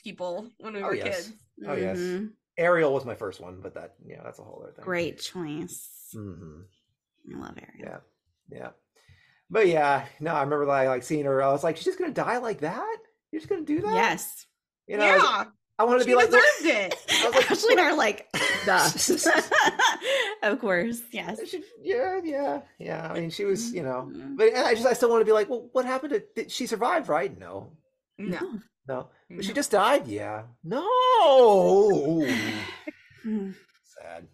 [0.04, 1.28] people when we Oh, were yes.
[1.28, 1.34] kids.
[1.66, 1.98] Oh, yes.
[1.98, 2.32] Mhm.
[2.58, 4.84] Ariel was my first one, but that, yeah, that's a whole other thing.
[4.84, 5.88] Great choice.
[6.12, 6.62] hmm
[7.34, 8.02] I love Ariel.
[8.52, 8.70] Yeah, yeah.
[9.50, 11.42] But yeah, no, I remember like, like seeing her.
[11.42, 12.98] I was like, she's just gonna die like that.
[13.32, 13.94] You're just gonna do that?
[13.94, 14.46] Yes.
[14.88, 15.46] You know, I, was- yeah,
[15.80, 16.96] I wanted to she be like, deserved it.
[17.10, 18.28] I was like, Ashley and I are like,
[18.66, 18.90] duh.
[20.44, 21.02] of course.
[21.12, 21.40] Yes.
[21.50, 23.08] She- yeah, yeah, yeah.
[23.12, 24.38] I mean, she was, you know, Mhm.
[24.38, 26.24] but I just, I still want to be like, well, what happened to?
[26.36, 27.10] Did she survive?
[27.10, 27.38] right?
[27.38, 27.72] No,
[28.18, 28.60] No.
[28.88, 29.10] no.
[29.30, 30.08] But she just died.
[30.08, 30.44] Yeah.
[30.64, 30.88] No.
[33.24, 33.52] Hmm.
[34.02, 34.28] Sad.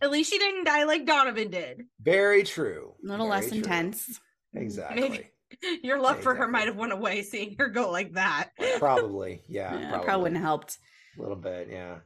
[0.00, 1.82] At least she didn't die like Donovan did.
[2.00, 2.94] Very true.
[3.04, 3.58] A little Very less true.
[3.58, 4.20] intense.
[4.54, 5.00] Exactly.
[5.00, 5.30] Maybe.
[5.82, 8.50] Your love for her might have went away seeing her go like that.
[8.78, 9.42] Probably.
[9.48, 9.74] Yeah.
[9.78, 10.04] Yeah, probably.
[10.04, 10.78] probably wouldn't have helped.
[11.18, 11.68] A little bit.
[11.70, 11.96] Yeah.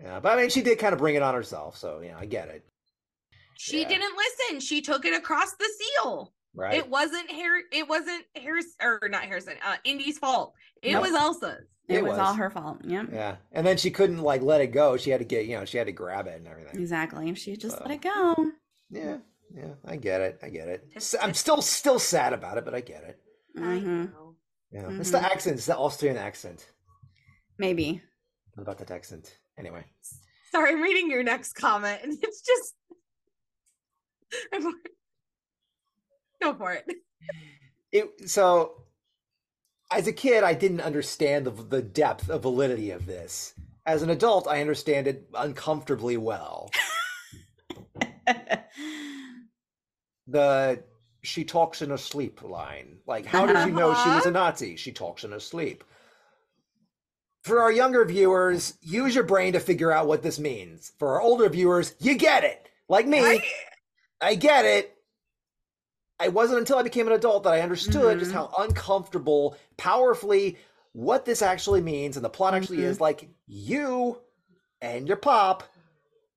[0.00, 0.20] Yeah.
[0.20, 1.76] But I mean, she did kind of bring it on herself.
[1.76, 2.64] So yeah, I get it.
[3.58, 3.88] She Yeah.
[3.88, 4.60] didn't listen.
[4.60, 6.32] She took it across the seal.
[6.54, 6.74] Right.
[6.74, 7.62] It wasn't Harry.
[7.72, 9.54] It wasn't Harris or not Harrison.
[9.64, 10.54] Uh, Indy's fault.
[10.82, 11.00] It No.
[11.02, 11.64] was Elsa's.
[11.88, 12.18] It, It was, was.
[12.20, 12.78] all her fault.
[12.84, 13.04] Yeah.
[13.12, 13.36] Yeah.
[13.52, 14.96] And then she couldn't like let it go.
[14.96, 16.80] She had to get, you know, she had to grab it and everything.
[16.80, 17.28] Exactly.
[17.28, 18.52] If she just So- let it go.
[18.90, 19.18] Yeah.
[19.54, 19.74] Yeah.
[19.84, 20.38] I get it.
[20.42, 20.88] I get it.
[20.92, 23.18] Just- S- I'm still still sad about it, but I get it.
[23.56, 24.12] I Mhm.
[24.12, 24.36] know.
[24.70, 24.88] Yeah.
[24.92, 25.56] It's the accent.
[25.56, 26.66] It's the Austrian accent.
[27.58, 28.00] Maybe.
[28.54, 29.36] What about that accent?
[29.58, 29.84] Anyway.
[30.52, 32.74] Sorry, I'm reading your next comment, and it's just.
[36.42, 36.86] Go for it.
[37.92, 38.84] It so
[39.90, 43.52] as a kid I didn't understand the the depth of validity of this.
[43.84, 46.70] As an adult I understand it uncomfortably well.
[50.30, 50.82] The
[51.22, 52.98] she talks in her sleep line.
[53.06, 54.76] Like how did you know she was a Nazi?
[54.76, 55.84] She talks in her sleep.
[57.42, 60.92] For our younger viewers, use your brain to figure out what this means.
[60.98, 62.68] For our older viewers, you get it.
[62.88, 63.44] Like me, I-
[64.20, 64.94] I get it.
[66.22, 68.34] It wasn't until I became an adult that I understood just Mhm.
[68.34, 70.58] how uncomfortable, powerfully,
[70.92, 73.00] what this actually means and the plot actually is.
[73.00, 74.20] Like you
[74.82, 75.62] and your pop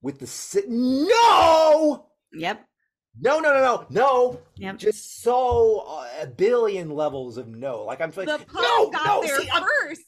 [0.01, 2.65] with the si- no, Yep.
[3.20, 4.39] No, no, no, no, no.
[4.57, 4.78] Yep.
[4.78, 7.84] Just so uh, a billion levels of no.
[7.84, 9.22] Like I'm like, The pug no, got no.
[9.22, 10.01] there See, I'm, first.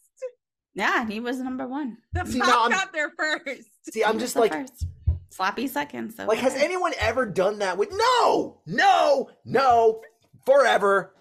[0.74, 1.98] Yeah, he was number one.
[2.14, 3.70] The See, pug now I'm- got there first.
[3.94, 4.88] see, I'm just like, first.
[5.30, 6.16] sloppy seconds.
[6.16, 10.02] So like, has anyone ever done that with no, no, no,
[10.46, 11.14] forever,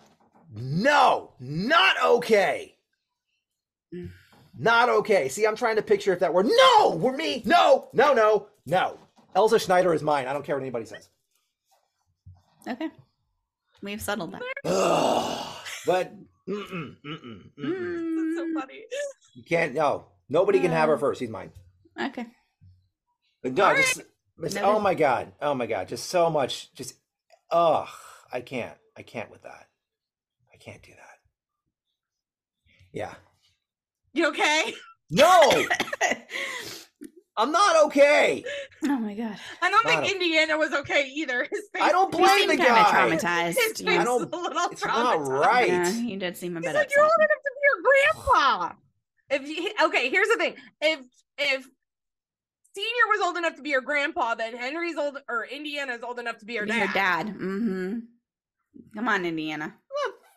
[0.56, 2.76] no, not okay,
[4.58, 5.28] not okay.
[5.28, 8.98] See, I'm trying to picture if that were no, were me, no, no, no, no.
[9.34, 10.26] Elsa Schneider is mine.
[10.26, 11.08] I don't care what anybody says.
[12.66, 12.90] Okay,
[13.82, 14.42] we've settled that.
[15.86, 16.14] But
[16.48, 17.58] mm-mm, mm-mm, mm-mm.
[17.58, 18.84] That's so Mm, funny.
[19.34, 19.74] you can't.
[19.74, 21.18] No, nobody can have her first.
[21.20, 21.52] She's mine.
[22.00, 22.24] okay.
[23.42, 24.00] But no, All just,
[24.40, 26.94] just- oh my god, oh my god, just so much, just
[27.50, 27.86] ugh,
[28.32, 29.68] I can't, I can't with that,
[30.52, 31.18] I can't do that.
[32.92, 33.14] Yeah,
[34.14, 34.72] You okay?
[35.10, 35.50] no,
[37.36, 38.44] I'm not okay.
[38.84, 39.36] oh my god.
[39.60, 41.42] I don't Not think a- Indiana was okay either.
[41.50, 42.84] His face, I don't blame seemed the guy.
[42.84, 43.56] traumatized.
[43.56, 43.96] His yeah.
[43.98, 45.68] face don't- is a little It's not right.
[45.68, 46.96] Yeah, he did seem a He's bit like, upset.
[46.96, 47.82] you're old enough to be your
[48.30, 48.72] grandpa.
[49.30, 51.00] If you, okay, here's the thing: if
[51.38, 51.66] if
[52.76, 56.38] Senior was old enough to be your grandpa, then Henry's old or Indiana's old enough
[56.38, 56.80] to be your Be dad.
[56.80, 57.26] Your dad.
[57.28, 57.98] Mm-hmm.
[58.96, 59.74] Come on, Indiana.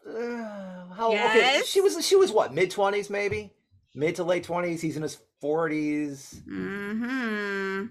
[0.08, 1.36] Uh, how okay?
[1.36, 1.68] Yes.
[1.68, 3.52] She was she was what mid twenties maybe,
[3.98, 4.82] mid to late twenties.
[4.82, 6.42] He's in his forties.
[6.50, 7.86] Mm-hmm.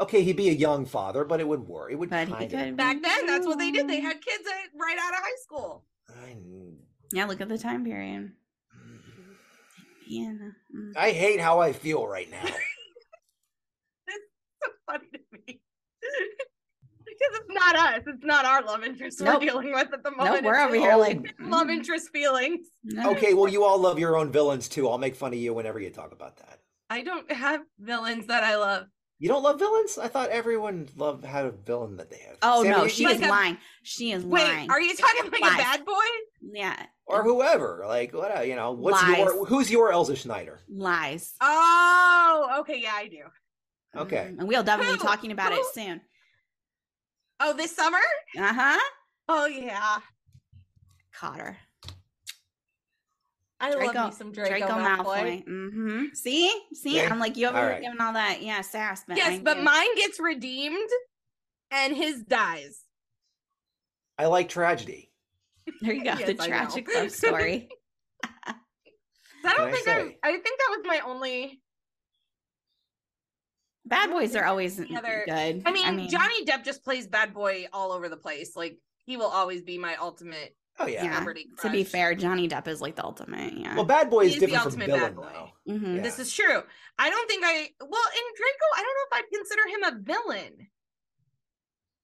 [0.00, 1.92] Okay, he'd be a young father, but it would work.
[1.92, 3.88] It would But he kind could Back then, that's what they did.
[3.88, 4.02] They Mm.
[4.02, 5.84] had kids right out of high school.
[6.08, 6.36] I,
[7.12, 8.32] Yeah, look at the time period.
[10.02, 10.56] Indiana.
[10.74, 10.96] Mm.
[10.96, 12.44] I hate how I feel right now.
[12.44, 12.52] so
[14.86, 15.23] funny to me.
[17.30, 18.02] Because it's not us.
[18.06, 19.40] It's not our love interest Nope.
[19.40, 20.42] we're dealing with at the moment.
[20.42, 22.66] Nope, we're It's over here like love interest feelings.
[23.04, 24.88] Okay, well, you all love your own villains too.
[24.88, 26.60] I'll make fun of you whenever you talk about that.
[26.90, 28.86] I don't have villains that I love.
[29.20, 29.96] You don't love villains?
[29.96, 32.36] I thought everyone loved had a villain that they have.
[32.42, 33.58] Oh Sammy, no, you- she is Like a- lying.
[33.82, 34.70] She is Wait, lying.
[34.70, 35.54] are you talking like Lies.
[35.54, 35.92] a bad boy?
[36.52, 37.84] Yeah, or whoever.
[37.86, 38.36] Like what?
[38.36, 39.18] uh, You know, what's Lies.
[39.18, 40.60] your who's your Elsa Schneider?
[40.68, 41.32] lies.
[41.40, 43.22] Oh, okay, yeah, I do.
[43.96, 44.34] Okay.
[44.38, 46.00] And we'll definitely be talking about it soon.
[47.40, 47.98] Oh, this summer?
[48.38, 48.80] Uh huh.
[49.28, 49.98] Oh yeah.
[51.18, 51.56] Potter.
[53.60, 55.46] I love me some Draco, Malfoy.
[55.46, 56.04] Mm-hmm.
[56.12, 57.06] See, see, Okay.
[57.08, 57.82] I'm like you over All here right.
[57.82, 59.04] giving all that, yeah, sass.
[59.06, 59.64] But I Yes, but knew.
[59.64, 60.90] mine gets redeemed
[61.70, 62.82] and his dies.
[64.18, 65.10] I like tragedy.
[65.80, 67.68] there you go, Yes, the tragic love story.
[68.46, 70.18] I don't I think I say?
[70.22, 71.60] I think that was my only
[73.86, 75.62] Bad boys are always The other- good.
[75.66, 78.56] I mean, Johnny Depp just plays bad boy all over the place.
[78.56, 81.04] Like he will always be my ultimate Oh yeah.
[81.04, 81.24] Yeah.
[81.62, 83.52] To be fair, Johnny Depp is like the ultimate.
[83.56, 83.76] Yeah.
[83.76, 85.50] Well, bad boy He is is the different from ultimate villain bad boy.
[85.66, 85.72] though.
[85.74, 85.96] Mhm.
[85.96, 86.02] Yeah.
[86.02, 86.62] This is true.
[86.98, 90.02] I don't think I well in Draco, I don't know if I'd consider him a
[90.02, 90.68] villain.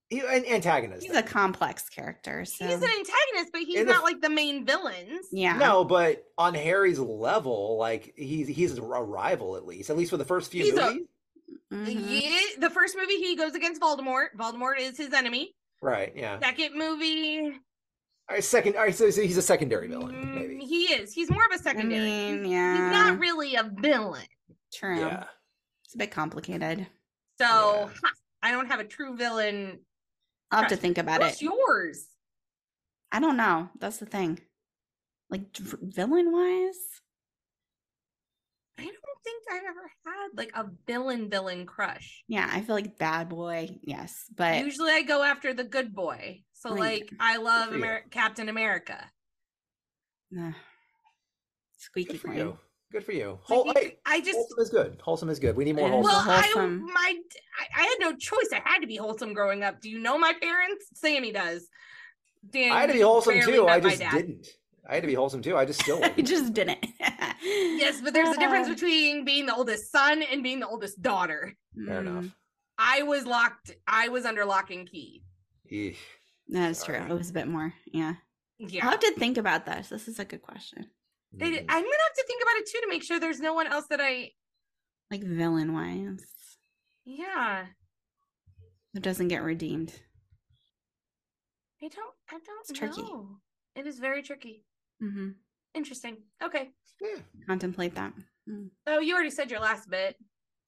[0.09, 1.03] He, an antagonist.
[1.07, 2.43] He's a complex character.
[2.43, 2.65] So.
[2.65, 5.27] He's an antagonist, but he's the- not like the main villains.
[5.31, 5.57] yeah.
[5.57, 10.17] No, but on Harry's level, like he's he's a rival at least, at least for
[10.17, 10.97] the first few He's a-
[11.69, 11.95] movies.
[11.95, 12.21] Mhm.
[12.23, 14.27] Yeah, the first movie he goes against Voldemort.
[14.37, 15.55] Voldemort is his enemy.
[15.81, 16.13] Right?
[16.15, 16.39] Yeah.
[16.39, 17.39] Second movie,
[18.29, 18.75] All right, second.
[18.75, 20.59] All right, so, so he's a secondary villain, mm, maybe.
[20.65, 21.11] he is.
[21.13, 21.99] He's more of a secondary.
[22.05, 24.25] mean, He's not really a villain.
[24.73, 24.99] True.
[24.99, 25.25] Yeah.
[25.85, 26.87] It's a bit complicated.
[27.39, 27.89] So Yeah.
[28.03, 28.11] ha,
[28.43, 29.79] I don't have a true villain.
[30.51, 31.45] I'll have to think about What's it.
[31.45, 32.07] yours?
[33.11, 33.69] I don't know.
[33.79, 34.39] That's the thing.
[35.29, 37.00] Like villain wise, I don't
[39.23, 42.23] think I've ever had like a villain villain crush.
[42.27, 43.69] yeah, I feel like bad boy.
[43.83, 46.41] Yes, but Usually I go after the good boy.
[46.53, 47.73] So Like, like I love.
[47.73, 48.97] Amer- Captain America.
[50.31, 50.51] nah.
[51.77, 52.39] squeaky Good for clean.
[52.39, 52.57] you.
[52.91, 53.29] Good for you.
[53.29, 54.99] Like, Whole, you- hey, I just wholesome is good.
[55.01, 55.55] Wholesome is good.
[55.55, 56.11] We need more wholesome.
[56.11, 57.15] well, I my
[57.59, 58.49] I, I had no choice.
[58.53, 59.79] I had to be wholesome growing up.
[59.81, 60.85] Do you know my parents?
[60.95, 61.67] Sammy does.
[62.49, 63.67] Dan, I had to be wholesome too.
[63.67, 64.47] I just didn't.
[64.89, 65.55] I had to be wholesome too.
[65.55, 66.03] I just still.
[66.03, 66.85] I just didn't.
[67.43, 71.53] Yes, but there's a difference between being the oldest son and being the oldest daughter.
[71.85, 72.25] Fair mm, enough.
[72.77, 73.71] I was locked.
[73.87, 75.23] I was under lock and key.
[75.71, 75.97] Eesh.
[76.49, 76.95] That is true.
[76.95, 77.73] It was a bit more.
[77.85, 78.15] Yeah.
[78.59, 79.89] Yeah, I'll have to think about this.
[79.89, 80.85] This is a good question.
[81.39, 81.65] It-.
[81.67, 83.85] I'm gonna have to think about it too to make sure there's no one else
[83.89, 84.31] that I.
[85.09, 86.23] Like villain wise,
[87.05, 87.65] Yeah,
[88.93, 89.93] it doesn't get redeemed.
[91.83, 92.13] I don't.
[92.29, 93.01] I don't It's tricky.
[93.01, 93.37] know.
[93.75, 94.63] It is very tricky.
[94.99, 95.29] hmm
[95.73, 96.17] Interesting.
[96.43, 96.69] Okay.
[97.01, 97.17] Yeah.
[97.47, 98.13] Contemplate that.
[98.49, 98.69] Mm.
[98.87, 100.15] Oh, you already said your last bit.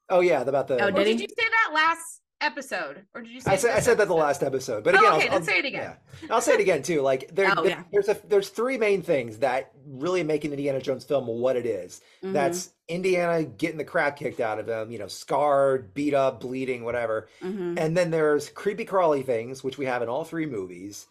[0.10, 0.76] Oh yeah, about the.
[0.84, 3.52] Oh, Did did you say that last episode, or did you say?
[3.52, 5.34] I it said I said that the last episode, but Oh, again, okay, I'll, then
[5.40, 5.96] I'll- say it again.
[6.22, 6.28] yeah.
[6.36, 7.02] I'll say it again too.
[7.02, 7.84] Like there, Oh, there- yeah.
[7.92, 11.66] there's a there's three main things that really make an Indiana Jones film what it
[11.66, 12.02] is.
[12.24, 12.34] Mhm.
[12.34, 16.84] That's Indiana getting the crap kicked out of him, you know, scarred, beat up, bleeding,
[16.84, 17.30] whatever.
[17.42, 17.80] Mhm.
[17.80, 21.08] And then there's creepy crawly things, which we have in all three movies.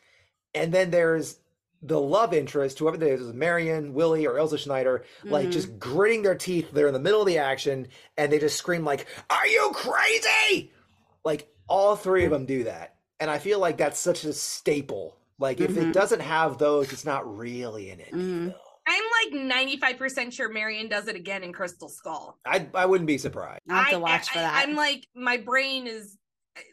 [0.55, 1.39] And then there's
[1.83, 5.53] the love interest, whoever it is, Marion, Willie, or Elsa Schneider, like Mhm.
[5.53, 6.71] just gritting their teeth.
[6.73, 10.73] They're in the middle of the action and they just scream like, "Are you crazy?"
[11.25, 15.17] Like all three of them do that, and I feel like that's such a staple.
[15.39, 15.89] Like if Mhm.
[15.89, 18.55] it doesn't have those, it's not really an indie Mhm.
[18.87, 22.37] I'm like 95% sure Marion does it again in Crystal Skull.
[22.45, 23.61] I I wouldn't be surprised.
[23.69, 24.55] I'll have to I- watch for that.
[24.69, 26.17] I'm like, my brain is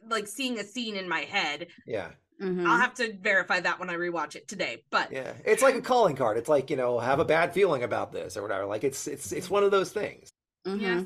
[0.08, 1.68] like seeing a scene in my head.
[1.86, 2.12] Yeah,
[2.42, 2.66] Mhm.
[2.66, 4.84] I'll have to verify that when I rewatch it today.
[4.90, 5.34] But yeah.
[5.46, 6.38] It's like a calling card.
[6.38, 8.66] It's like you know, have a bad feeling about this or whatever.
[8.66, 10.30] Like it's it's it's one of those things.
[10.66, 10.82] Mhm.
[10.82, 11.06] yes,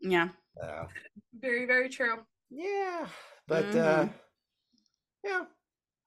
[0.00, 0.28] Yeah.
[0.62, 0.86] Uh,
[1.34, 2.18] very, very true.
[2.50, 3.06] yeah,
[3.46, 4.12] but uh, Mhm.
[5.24, 5.44] yeah,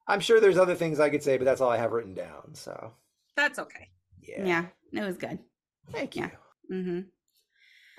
[0.08, 2.56] I'm sure there's other things I could say, but that's all I have written down.
[2.56, 2.94] So
[3.36, 3.90] That's okay.
[4.22, 4.66] yeah, Yeah.
[4.92, 5.40] It was good.
[5.92, 6.24] Thank you.
[6.24, 6.76] Yeah.
[6.76, 7.00] Mm-hmm.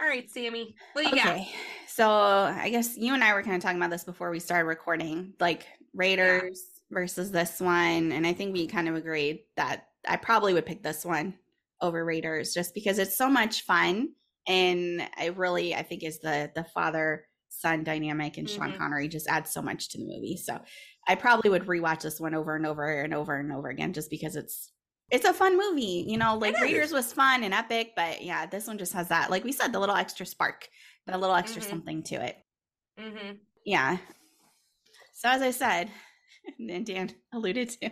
[0.00, 0.74] All right, Sammy.
[0.92, 1.34] What do you got?
[1.34, 1.48] Okay.
[1.88, 4.66] So I guess you and I were kind of talking about this before we started
[4.66, 8.12] recording, like Raiders versus this one.
[8.12, 11.38] And I think we kind of agreed that I probably would pick this one
[11.80, 14.10] over Raiders just because it's so much fun.
[14.46, 18.76] And I really, I think is the the father son dynamic and Sean Mhm.
[18.76, 20.36] Connery just adds so much to the movie.
[20.36, 20.60] So
[21.06, 24.10] I probably would rewatch this one over and over and over and over again just
[24.10, 24.72] because it's
[25.10, 26.04] it's a fun movie.
[26.08, 29.30] You know, like Raiders was fun and epic, but yeah, this one just has that,
[29.30, 30.68] like we said, the little extra spark,
[31.06, 31.68] that little extra Mhm.
[31.68, 32.36] something to it.
[32.98, 33.36] Mm-hmm.
[33.64, 33.98] Yeah.
[35.14, 35.90] So as I said,
[36.58, 37.90] and Dan alluded to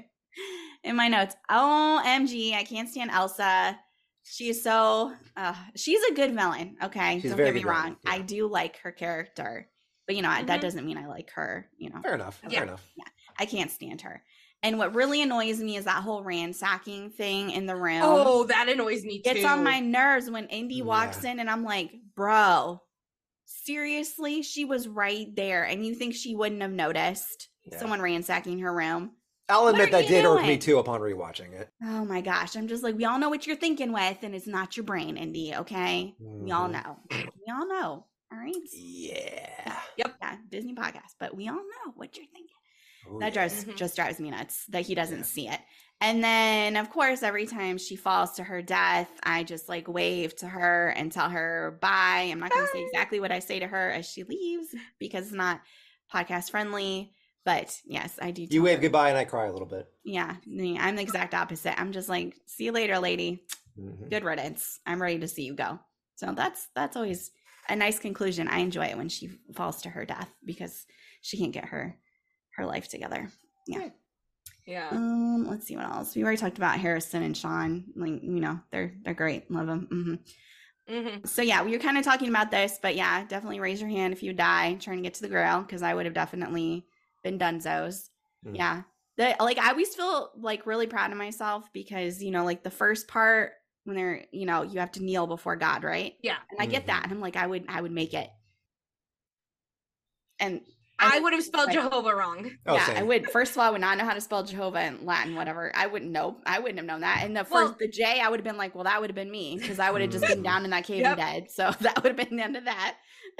[0.84, 3.78] in my notes, OMG, I can't stand Elsa.
[4.24, 7.20] She's so uh she's a good villain, okay?
[7.20, 7.96] She's Don't get me good villain, wrong.
[8.06, 9.68] I do like her character.
[10.06, 10.60] But you know, that Mhm.
[10.60, 12.00] doesn't mean I like her, you know.
[12.02, 12.40] Fair enough.
[12.44, 12.50] Yeah.
[12.50, 12.84] Fair enough.
[12.96, 13.04] Yeah,
[13.38, 14.22] I can't stand her.
[14.64, 18.00] And what really annoys me is that whole ransacking thing in the room.
[18.02, 19.30] Oh, that annoys me too.
[19.30, 22.80] It's on my nerves when Indy walks in and I'm like, bro,
[23.64, 24.42] seriously?
[24.42, 25.64] She was right there.
[25.64, 27.78] And you think she wouldn't have noticed Yeah.
[27.78, 29.12] someone ransacking her room?
[29.48, 31.68] I'll admit are that you did irk me too upon rewatching it.
[31.82, 32.56] Oh my gosh.
[32.56, 35.16] I'm just like, we all know what you're thinking with, and it's not your brain,
[35.16, 36.14] Indy, okay?
[36.18, 36.72] We all Mhm.
[36.72, 36.98] know.
[37.10, 38.06] We all know.
[38.32, 38.54] All right.
[38.72, 39.78] Yeah.
[39.98, 40.14] Yep.
[40.22, 42.46] Yeah, Disney podcast, but we all know what you're thinking.
[43.10, 43.76] Oh, that drives Mhm.
[43.76, 45.24] just drives me nuts that he doesn't Yeah.
[45.24, 45.60] see it.
[46.02, 50.34] And then of course every time she falls to her death, I just like wave
[50.36, 52.28] to her and tell her bye.
[52.30, 55.26] I'm not going to say exactly what I say to her as she leaves because
[55.26, 55.60] it's not
[56.12, 58.46] podcast friendly, but yes, I do.
[58.50, 58.82] You wave her.
[58.82, 59.86] goodbye and I cry a little bit.
[60.04, 61.80] Yeah, I'm the exact opposite.
[61.80, 63.44] I'm just like, "See you later, lady.
[63.78, 64.10] Mhm.
[64.10, 64.80] Good riddance.
[64.84, 65.78] I'm ready to see you go."
[66.16, 67.30] So that's that's always
[67.68, 68.48] a nice conclusion.
[68.48, 70.84] I enjoy it when she falls to her death because
[71.20, 71.96] she can't get her
[72.56, 73.30] her life together.
[73.68, 73.88] Yeah.
[74.66, 74.90] Yeah.
[74.90, 76.14] Um, let's see what else.
[76.14, 77.84] We already talked about Harrison and Sean.
[77.96, 79.50] Like, you know, they're they're great.
[79.50, 79.86] Love them.
[79.90, 80.14] hmm
[80.88, 81.24] Mm-hmm.
[81.24, 84.12] So yeah, we were kind of talking about this, but yeah, definitely raise your hand
[84.12, 86.86] if you die trying to get to the grail because I would have definitely
[87.22, 88.08] been Dunzos.
[88.44, 88.56] Mm.
[88.56, 88.82] Yeah,
[89.16, 92.70] the, like I always feel like really proud of myself because you know, like the
[92.70, 93.52] first part
[93.84, 96.14] when they're you know you have to kneel before God, right?
[96.20, 96.38] Yeah.
[96.50, 96.86] and I get Mhm.
[96.88, 98.28] that, and I'm like I would I would make it,
[100.38, 100.60] and
[101.02, 102.50] I would have spelled Like- Jehovah wrong.
[102.66, 103.30] Oh, yeah, I would.
[103.30, 105.72] First of all, I would not know how to spell Jehovah in Latin, whatever.
[105.74, 106.38] I wouldn't know.
[106.46, 107.22] I wouldn't have known that.
[107.24, 109.14] And the first, Well- the J, I would have been like, well, that would have
[109.16, 110.28] been me because I would have just Mm.
[110.28, 111.18] been down in that cave Yep.
[111.18, 111.50] and dead.
[111.50, 112.96] So that would have been the end of that.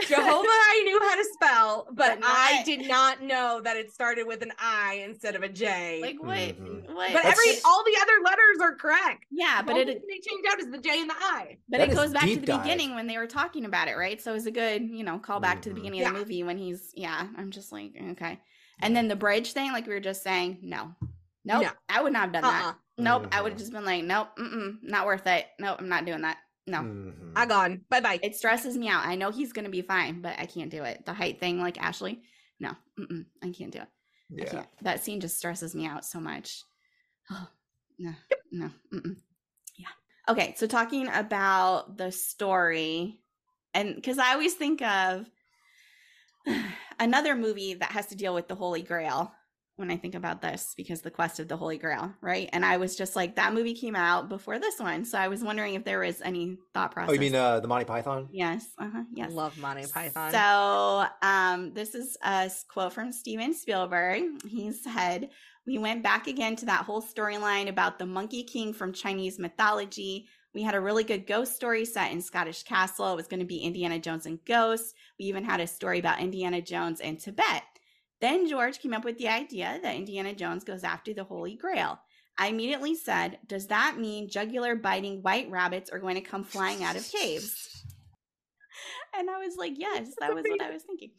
[0.09, 4.27] Jehovah, I knew how to spell, but, But I did not know that it started
[4.27, 6.01] with an I instead of a J.
[6.01, 6.31] Like what?
[6.39, 6.87] Mhm.
[6.95, 7.13] What?
[7.13, 9.25] but That's- every all the other letters are correct.
[9.31, 11.59] yeah, but the it only thing they changed out is the J and the I.
[11.69, 12.63] but That it is goes back to the dive.
[12.63, 14.21] beginning when they were talking about it, right?
[14.21, 15.79] So it was a good, you know, call back to the Mhm.
[15.83, 17.27] beginning of the movie when he's yeah.
[17.37, 18.41] I'm just like okay,
[18.81, 20.95] and then the bridge thing, like we were just saying, no,
[21.45, 21.71] nope, No.
[21.89, 22.65] I would not have done that.
[22.65, 22.75] Uh-uh.
[22.99, 23.55] Nope, I would Mhm.
[23.55, 25.47] have just been like, nope, mm-mm, not worth it.
[25.59, 26.39] Nope, I'm not doing that.
[26.67, 26.79] No.
[26.81, 27.33] Mhm.
[27.35, 27.85] I gone.
[27.89, 28.21] Bye bye.
[28.23, 29.05] It stresses me out.
[29.07, 31.05] I know he's gonna be fine, but I can't do it.
[31.07, 32.23] The height thing, like Ashley,
[32.61, 33.89] no, mm-mm, I can't do it.
[34.41, 34.51] I yeah.
[34.51, 34.69] can't.
[34.83, 36.63] That scene just stresses me out so much.
[37.31, 37.49] Oh,
[37.99, 38.13] no,
[38.51, 39.17] no, mm-mm.
[39.77, 39.89] yeah.
[40.29, 43.21] Okay, so talking about the story,
[43.75, 45.27] and because I always think of
[47.03, 49.33] another movie that has to deal with the Holy Grail
[49.77, 52.49] when I think about this, because the quest of the Holy Grail, right?
[52.53, 55.43] And I was just like, that movie came out before this one, so I was
[55.43, 57.11] wondering if there was any thought process.
[57.11, 58.29] Oh, you mean uh, the Monty Python?
[58.31, 58.67] Yes.
[58.79, 59.05] Uh huh.
[59.15, 59.33] Yes.
[59.33, 60.31] Love Monty Python.
[60.31, 64.23] So, um, this is a quote from Steven Spielberg.
[64.47, 65.31] He said,
[65.67, 70.29] "We went back again to that whole storyline about the Monkey King from Chinese mythology.
[70.55, 73.13] We had a really good ghost story set in Scottish Castle.
[73.13, 74.93] It was going to be Indiana Jones and ghosts.
[75.19, 77.63] We even had a story about Indiana Jones and Tibet.
[78.21, 81.99] Then George came up with the idea that Indiana Jones goes after the Holy Grail.
[82.39, 86.85] I immediately said, Does that mean jugular biting white rabbits are going to come flying
[86.85, 87.69] out of caves?
[89.15, 91.11] And I was like, Yes, that was what I was thinking.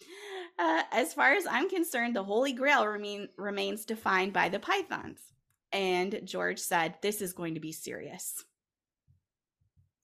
[0.57, 5.19] Uh, as far as I'm concerned, the Holy Grail remain, remains defined by the pythons.
[5.71, 8.43] And George said, This is going to be serious.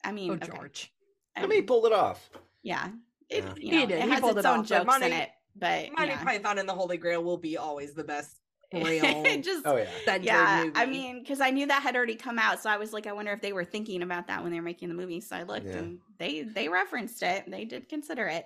[0.04, 0.48] I mean, Oh, okay.
[0.56, 0.92] George.
[1.36, 2.30] I mean, he pulled it off.
[2.64, 2.90] Yeah.
[3.30, 3.54] It, Yeah.
[3.58, 3.98] you He know, did.
[4.00, 5.30] it He has pulled its it own off, but jokes Monty- in it.
[5.56, 6.24] But Monty yeah.
[6.24, 8.38] Python and the Holy Grail will be always the best
[8.72, 10.18] grail It just Oh yeah.
[10.22, 10.72] yeah, movie.
[10.76, 13.14] I mean, because I knew that had already come out, so I was like, I
[13.14, 15.22] wonder if they were thinking about that when they were making the movie.
[15.22, 15.78] So I looked, Yeah.
[15.78, 17.46] and they they referenced it.
[17.50, 18.46] They did consider it.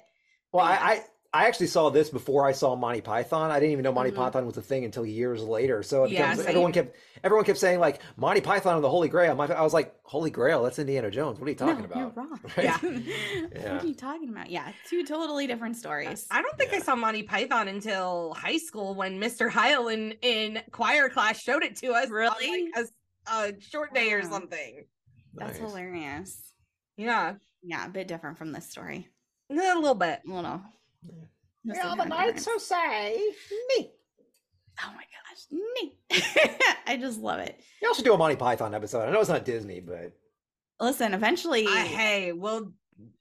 [0.51, 0.79] Well, Yeah.
[0.81, 1.03] I, I
[1.35, 3.49] I actually saw this before I saw Monty Python.
[3.49, 4.15] I didn't even know Monty Mhm.
[4.17, 5.81] Python was a thing until years later.
[5.81, 6.49] So it Yeah, becomes, same.
[6.49, 9.33] everyone kept everyone kept saying like Monty Python and the Holy Grail.
[9.33, 11.39] My, I was like, Holy Grail, that's Indiana Jones.
[11.39, 11.97] What are you talking no, about?
[11.97, 12.39] You're wrong.
[12.57, 12.63] Right?
[12.63, 12.77] Yeah.
[12.83, 13.73] Yeah.
[13.73, 14.51] What are you talking about?
[14.51, 16.27] Yeah, two totally different stories.
[16.29, 19.49] I don't think I saw Monty Python until high school when Mr.
[19.49, 22.09] Heil in, in choir class showed it to us.
[22.11, 22.71] Really?
[22.75, 22.85] like,
[23.27, 24.85] a, a short day or something.
[25.33, 25.67] That's Nice.
[25.67, 26.53] hilarious.
[26.95, 29.07] Yeah, Yeah, a bit different from this story.
[29.49, 30.19] a little bit.
[30.29, 30.61] A little.
[31.65, 32.63] Just a Yeah, the different nights difference.
[32.63, 33.31] say
[33.77, 33.91] me.
[34.83, 36.61] Oh my gosh, neat.
[36.87, 37.59] I just love it.
[37.81, 39.07] You also do a Monty Python episode.
[39.07, 40.11] I know it's not Disney, but
[40.79, 42.71] Listen, eventually, I, hey, we'll,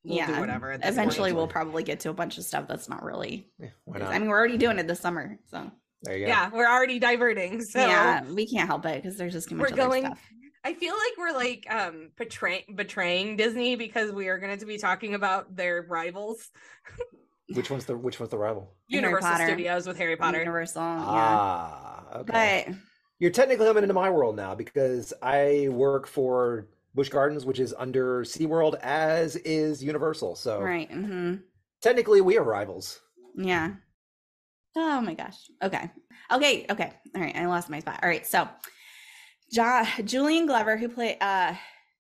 [0.03, 0.72] we'll yeah, do whatever.
[0.72, 1.37] at eventually point.
[1.37, 3.47] we'll probably get to a bunch of stuff that's not really.
[3.59, 4.09] yeah, why not?
[4.09, 5.70] I mean, we're already doing it this summer, so
[6.03, 6.28] there you go.
[6.30, 7.61] Yeah, we're already diverting.
[7.62, 10.20] So yeah, we can't help it because there's just too much We're other going- stuff.
[10.64, 14.78] I feel like we're like um betraying betraying Disney because we are going to be
[14.78, 16.51] talking about their rivals,
[17.57, 18.74] Which one's the which one's the rival?
[18.88, 20.38] Universal Studios with Harry Potter.
[20.38, 21.38] Universal, yeah.
[21.40, 22.64] Ah, okay.
[22.66, 22.74] But
[23.18, 27.74] You're technically coming into my world now because I work for Busch Gardens, which is
[27.78, 30.36] under SeaWorld, as is Universal.
[30.36, 31.36] So right, hmm
[31.80, 33.00] technically we are rivals.
[33.36, 33.74] yeah.
[34.76, 35.36] Oh my gosh.
[35.62, 35.90] Okay.
[36.32, 36.66] Okay.
[36.70, 36.92] Okay.
[37.14, 37.36] All right.
[37.36, 38.00] I lost my spot.
[38.03, 38.26] All right.
[38.26, 38.48] So,
[39.53, 41.55] jo- Julian Glover, who played uh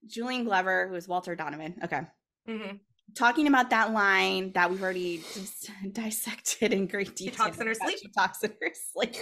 [0.06, 1.74] Julian Glover, who is Walter Donovan.
[1.84, 2.00] Okay.
[2.48, 2.80] Mhm.
[3.14, 7.32] Talking about that line that we've already dis- dissected in great detail.
[7.32, 7.98] She talks in her sleep.
[8.02, 9.16] She talks in her sleep.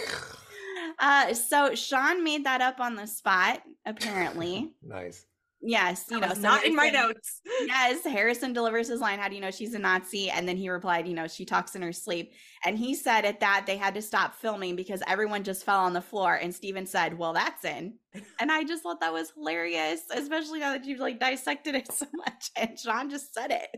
[0.99, 4.73] Uh, so Sean made that up on the spot, apparently.
[4.83, 5.25] Nice.
[5.63, 7.39] Yes, you know, so not in my notes.
[7.67, 9.19] Yes, Harrison delivers his line.
[9.19, 10.29] How do you know she's a Nazi?
[10.31, 12.33] And then he replied, you know, she talks in her sleep.
[12.65, 15.93] And he said at that they had to stop filming because everyone just fell on
[15.93, 16.35] the floor.
[16.35, 17.93] And Steven said, well, that's in.
[18.39, 22.07] And I just thought that was hilarious, especially now that you've like dissected it so
[22.15, 22.49] much.
[22.55, 23.69] And Sean just said it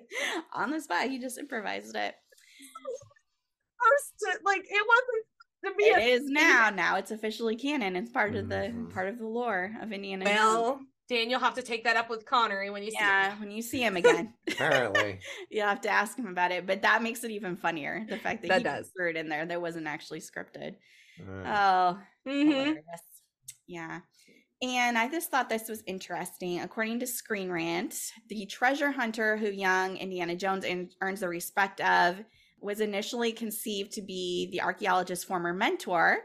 [0.53, 1.09] on the spot.
[1.09, 2.15] He just improvised it.
[3.79, 5.25] First, like it wasn't
[5.65, 6.69] to be It a is now.
[6.73, 7.95] Now it's officially canon.
[7.97, 8.93] It's part of the Mhm.
[8.93, 10.85] part of the lore of Indiana Jones.
[11.09, 11.19] Well.
[11.19, 13.39] Dan, you'll have to take that up with Connery when you see Yeah, him.
[13.39, 14.33] when you see him again.
[14.47, 15.19] Apparently.
[15.51, 18.05] You'll have to ask him about it, but that makes it even funnier.
[18.09, 18.91] The fact that, That he does.
[18.95, 20.75] threw it in there, that wasn't actually scripted.
[21.19, 22.77] Uh, Oh, Mhm.
[23.67, 23.99] Yeah.
[24.61, 26.61] And I just thought this was interesting.
[26.61, 27.95] According to Screen Rant,
[28.29, 32.23] the treasure hunter who young Indiana Jones earn- earns the respect of
[32.61, 36.19] was initially conceived to be the archaeologist's former mentor,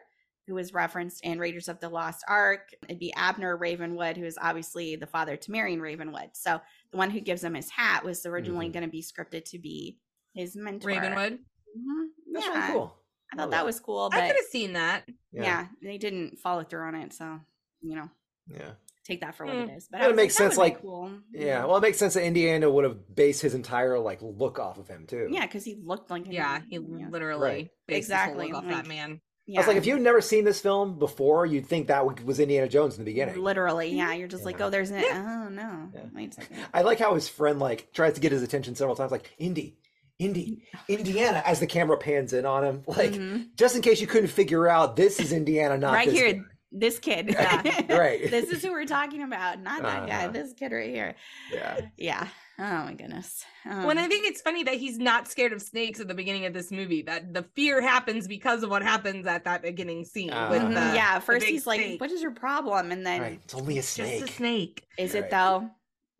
[0.48, 2.70] who was referenced in Raiders of the Lost Ark.
[2.88, 6.30] It'd be Abner Ravenwood, who is obviously the father to Marion Ravenwood.
[6.32, 8.72] So the one who gives him his hat was originally Mhm.
[8.72, 9.98] going to be scripted to be
[10.34, 10.88] his mentor.
[10.88, 11.38] Ravenwood.
[11.78, 12.08] Mhm.
[12.32, 12.52] that's Yeah.
[12.60, 12.94] really cool.
[13.32, 13.66] I thought Love that that.
[13.66, 15.06] was cool, I could have seen that.
[15.32, 15.68] yeah.
[15.82, 17.12] they didn't follow through on it.
[17.12, 17.40] So,
[17.82, 18.08] you know,
[18.46, 18.72] Yeah.
[19.04, 19.68] take that for what Mm.
[19.68, 19.88] it is.
[19.90, 21.20] But It makes like, sense, like- cool.
[21.32, 21.64] Yeah.
[21.66, 24.88] Well, it makes sense that Indiana would have based his entire like look off of
[24.88, 25.28] him too.
[25.30, 26.32] yeah, because he looked like him.
[26.32, 27.08] Yeah, he yeah.
[27.10, 27.70] literally Right.
[27.86, 29.20] based his whole Exactly, look off like- that man.
[29.50, 29.60] Yeah.
[29.60, 32.68] I was like, if you'd never seen this film before, you'd think that was Indiana
[32.68, 33.42] Jones in the beginning.
[33.42, 36.00] literally, yeah, you're just like, oh, there's an oh no, Yeah.
[36.14, 36.58] wait a second.
[36.74, 39.78] I like how his friend like tries to get his attention several times, like Indy,
[40.18, 43.56] Indy, Indiana, as the camera pans in on him, like Mhm.
[43.56, 46.40] just in case you couldn't figure out this is Indiana, not right this here, guy.
[46.70, 47.28] this kid.
[47.30, 47.62] Yeah,
[47.96, 48.20] right.
[48.30, 50.24] this is who we're talking about, not that guy.
[50.24, 50.32] Uh-huh.
[50.32, 51.14] This kid right here.
[51.50, 52.28] Yeah, Yeah.
[52.60, 53.44] Oh my goodness.
[53.64, 56.44] when Um, I think it's funny that he's not scared of snakes at the beginning
[56.44, 57.02] of this movie.
[57.02, 60.68] That the fear happens because of what happens at that beginning scene with Uh-huh.
[60.68, 63.40] the yeah, first big he's like, "What is your problem?" And then, right.
[63.44, 64.20] It's only a snake.
[64.20, 64.80] just snake.
[64.90, 65.08] a snake.
[65.10, 65.24] is Right.
[65.24, 65.70] it though?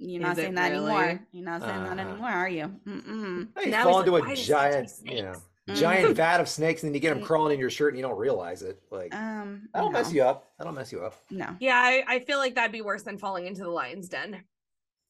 [0.00, 0.94] You're not Is saying that really?
[0.94, 1.26] anymore.
[1.32, 2.08] You're not saying that Uh-huh.
[2.08, 2.66] anymore, are you?
[2.86, 3.48] Mm-mm.
[3.56, 5.32] Hey, you Now fall into like, a "Why does it giant, you know,
[5.64, 7.98] snakes?" giant vat of snakes, and then you get them crawling in your shirt, and
[7.98, 8.80] you don't realize it.
[8.92, 10.52] Like Um, that'll no, mess you up.
[10.56, 11.16] That'll mess you up.
[11.32, 11.56] No.
[11.58, 14.44] Yeah, I, I feel like that'd be worse than falling into the lion's den.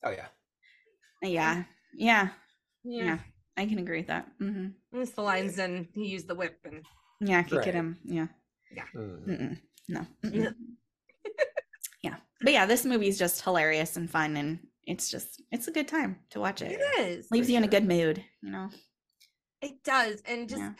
[0.03, 0.29] Oh yeah.
[1.22, 1.64] Yeah.
[1.94, 2.28] Yeah.
[2.84, 3.18] Yeah, Yeah.
[3.56, 4.28] I can agree with that.
[4.40, 5.00] Mm-hmm.
[5.00, 6.84] it's the lines, and He used the whip and
[7.20, 7.68] Yeah, kick Right.
[7.68, 7.98] at him.
[8.04, 8.28] Yeah.
[8.74, 9.58] yeah, Mm-mm.
[9.88, 10.06] No.
[10.24, 10.54] Mm-mm.
[12.02, 12.16] yeah.
[12.40, 15.88] But yeah, this movie is just hilarious and fun and it's just it's a good
[15.88, 16.72] time to watch it.
[16.80, 17.26] It is.
[17.30, 18.70] Leaves you in a good mood, you know.
[19.60, 20.22] It does.
[20.24, 20.72] And just Yeah.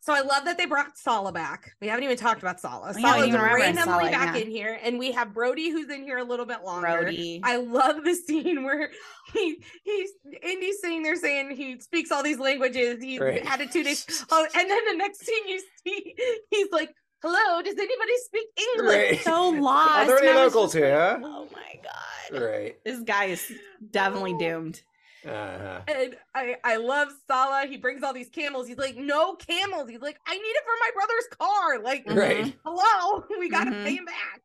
[0.00, 1.72] So I love that they brought Sallah back.
[1.80, 2.92] We haven't even talked about Sallah.
[2.94, 4.42] Oh, yeah, we Sallah's didn't even remember randomly Sallah, back yeah.
[4.42, 6.86] in here, and we have Brody who's in here a little bit longer.
[6.86, 7.40] Brody.
[7.42, 8.90] I love the scene where
[9.32, 10.10] he he's
[10.42, 13.02] Indy's sitting there saying he speaks all these languages.
[13.02, 13.44] He Right.
[13.44, 14.06] had a two days.
[14.30, 16.14] Oh, and then the next thing you see,
[16.50, 16.90] he's like,
[17.22, 18.46] "Hello, does anybody speak
[18.76, 19.20] English?" Right.
[19.24, 21.20] so Are there any and I was locals just like, here?
[21.24, 22.42] Oh my god.
[22.42, 22.76] Right.
[22.84, 23.52] This guy is
[23.90, 24.38] definitely oh.
[24.38, 24.82] doomed.
[25.26, 25.80] Uh-huh.
[25.88, 27.66] And I, I love Sallah.
[27.68, 28.68] He brings all these camels.
[28.68, 29.88] He's like, no camels.
[29.88, 31.82] He's like, I need it for my brother's car.
[31.82, 32.54] Like, Right.
[32.64, 33.84] hello, we gotta Mhm.
[33.84, 34.42] pay him back.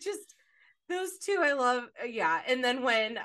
[0.00, 0.34] Just
[0.88, 1.84] those two, I love.
[2.02, 3.18] uh, Yeah, and then when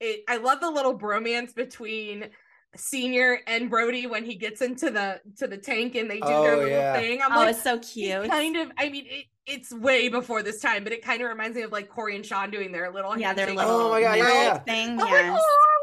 [0.00, 2.30] it, I love the little bromance between
[2.76, 6.54] Senior and Brody when he gets into the to the tank and they do their
[6.54, 6.92] Oh, little yeah.
[7.00, 7.22] thing.
[7.22, 8.30] I'm oh, like, it's so it cute.
[8.30, 8.70] kind of.
[8.78, 11.70] I mean, it, it's way before this time, but it kind of reminds me of
[11.72, 13.66] like Corey and Sean doing their little yeah, their handshake.
[13.68, 14.58] little Oh my God, yeah, marriage yeah.
[14.60, 15.00] thing.
[15.00, 15.08] I'm Yes.
[15.08, 15.73] oh, little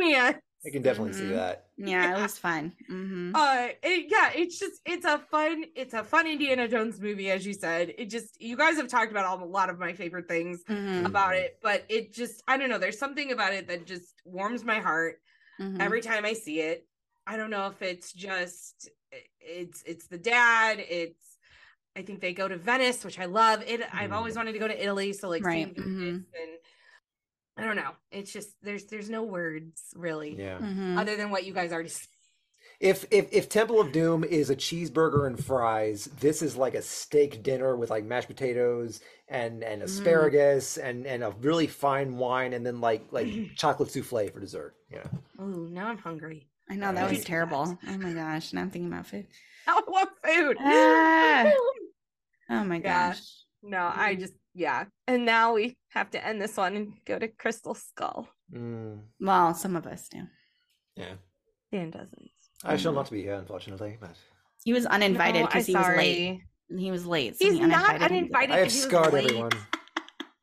[0.00, 0.40] bromance.
[0.66, 1.34] I can definitely see Mhm.
[1.36, 1.66] that.
[1.76, 2.72] Yeah, it was fun.
[2.88, 7.30] hmm uh it, yeah it's just it's a fun it's a fun indiana jones movie
[7.30, 9.92] as you said it just you guys have talked about all, a lot of my
[9.92, 13.68] favorite things hmm about it but it just i don't know there's something about it
[13.68, 15.20] that just warms my heart
[15.58, 16.88] hmm every time i see it
[17.24, 18.88] i don't know if it's just
[19.40, 21.38] it's it's the dad it's
[21.96, 24.14] i think they go to venice which i love it i've Mm.
[24.14, 25.96] always wanted to go to italy so like Right, seeing mhm.
[25.96, 26.58] Venice and
[27.60, 30.58] i don't know it's just there's there's no words really Yeah.
[30.58, 32.06] hmm other than what you guys already said
[32.80, 36.82] If if if Temple of Doom is a cheeseburger and fries, this is like a
[36.82, 42.54] steak dinner with like mashed potatoes and and asparagus and and a really fine wine
[42.54, 44.74] and then like like chocolate souffle for dessert.
[44.90, 45.04] Yeah.
[45.38, 47.10] oh now i'm hungry I know that Right.
[47.16, 47.76] was terrible.
[47.88, 48.52] Oh my gosh.
[48.52, 49.26] Now I'm thinking about food.
[49.66, 50.56] I want food.
[50.60, 51.44] Ah.
[52.52, 53.10] Oh my Yeah.
[53.10, 53.20] gosh.
[53.62, 54.84] No, I just yeah.
[55.06, 58.28] And now we have to end this one and go to Crystal Skull.
[58.54, 60.22] Mm, Well, some of us do.
[60.96, 61.14] yeah.
[61.72, 62.30] Dan doesn't.
[62.64, 64.16] I shall not be here, unfortunately, but
[64.64, 66.40] He was uninvited because I'm he was late.
[66.78, 67.38] He was late.
[67.38, 68.16] So He's he not uninvited him.
[68.18, 68.50] uninvited.
[68.54, 69.52] I have because he was scarred everyone.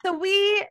[0.06, 0.66] So we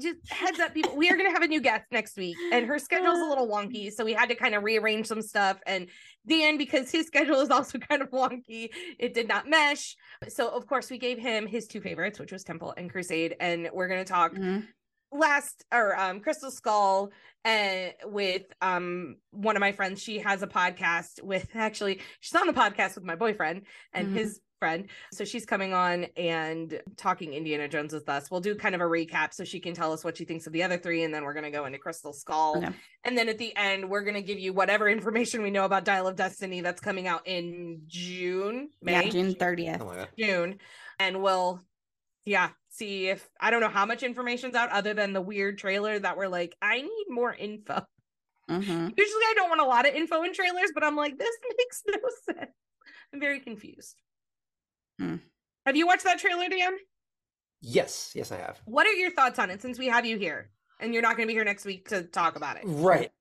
[0.00, 0.96] just heads up, people.
[0.96, 3.48] We are going to have a new guest next week, and her schedule's a little
[3.48, 5.58] wonky, so we had to kind of rearrange some stuff.
[5.66, 5.88] And
[6.26, 9.96] Dan, because his schedule is also kind of wonky, it did not mesh.
[10.28, 13.68] So of course, we gave him his two favorites, which was Temple and Crusade, and
[13.72, 14.66] we're going to talk Mhm.
[15.12, 17.10] last or um crystal skull
[17.44, 22.46] and with um one of my friends she has a podcast with actually she's on
[22.46, 23.62] the podcast with my boyfriend
[23.92, 24.14] and Mhm.
[24.14, 28.76] his friend so she's coming on and talking indiana jones with us we'll do kind
[28.76, 31.02] of a recap so she can tell us what she thinks of the other three
[31.02, 32.68] and then we're going to go into crystal skull Okay.
[33.02, 35.84] and then at the end we're going to give you whatever information we know about
[35.84, 39.78] dial of destiny that's coming out in june may Yeah, June 30th.
[39.78, 40.16] Something like.
[40.16, 40.58] June,
[41.00, 41.60] and we'll,
[42.24, 45.98] yeah, see if I don't know how much information's out other than the weird trailer
[45.98, 47.82] that we're like, I need more info.
[48.48, 51.36] hmm Usually, I don't want a lot of info in trailers, but I'm like, this
[51.58, 51.98] makes no
[52.34, 52.50] sense.
[53.12, 53.96] I'm very confused.
[54.98, 55.16] Hmm.
[55.66, 56.76] Have you watched that trailer, Dan?
[57.60, 58.60] Yes, yes, I have.
[58.64, 61.26] What are your thoughts on it since we have you here and you're not going
[61.26, 62.62] to be here next week to talk about it?
[62.64, 63.12] Right.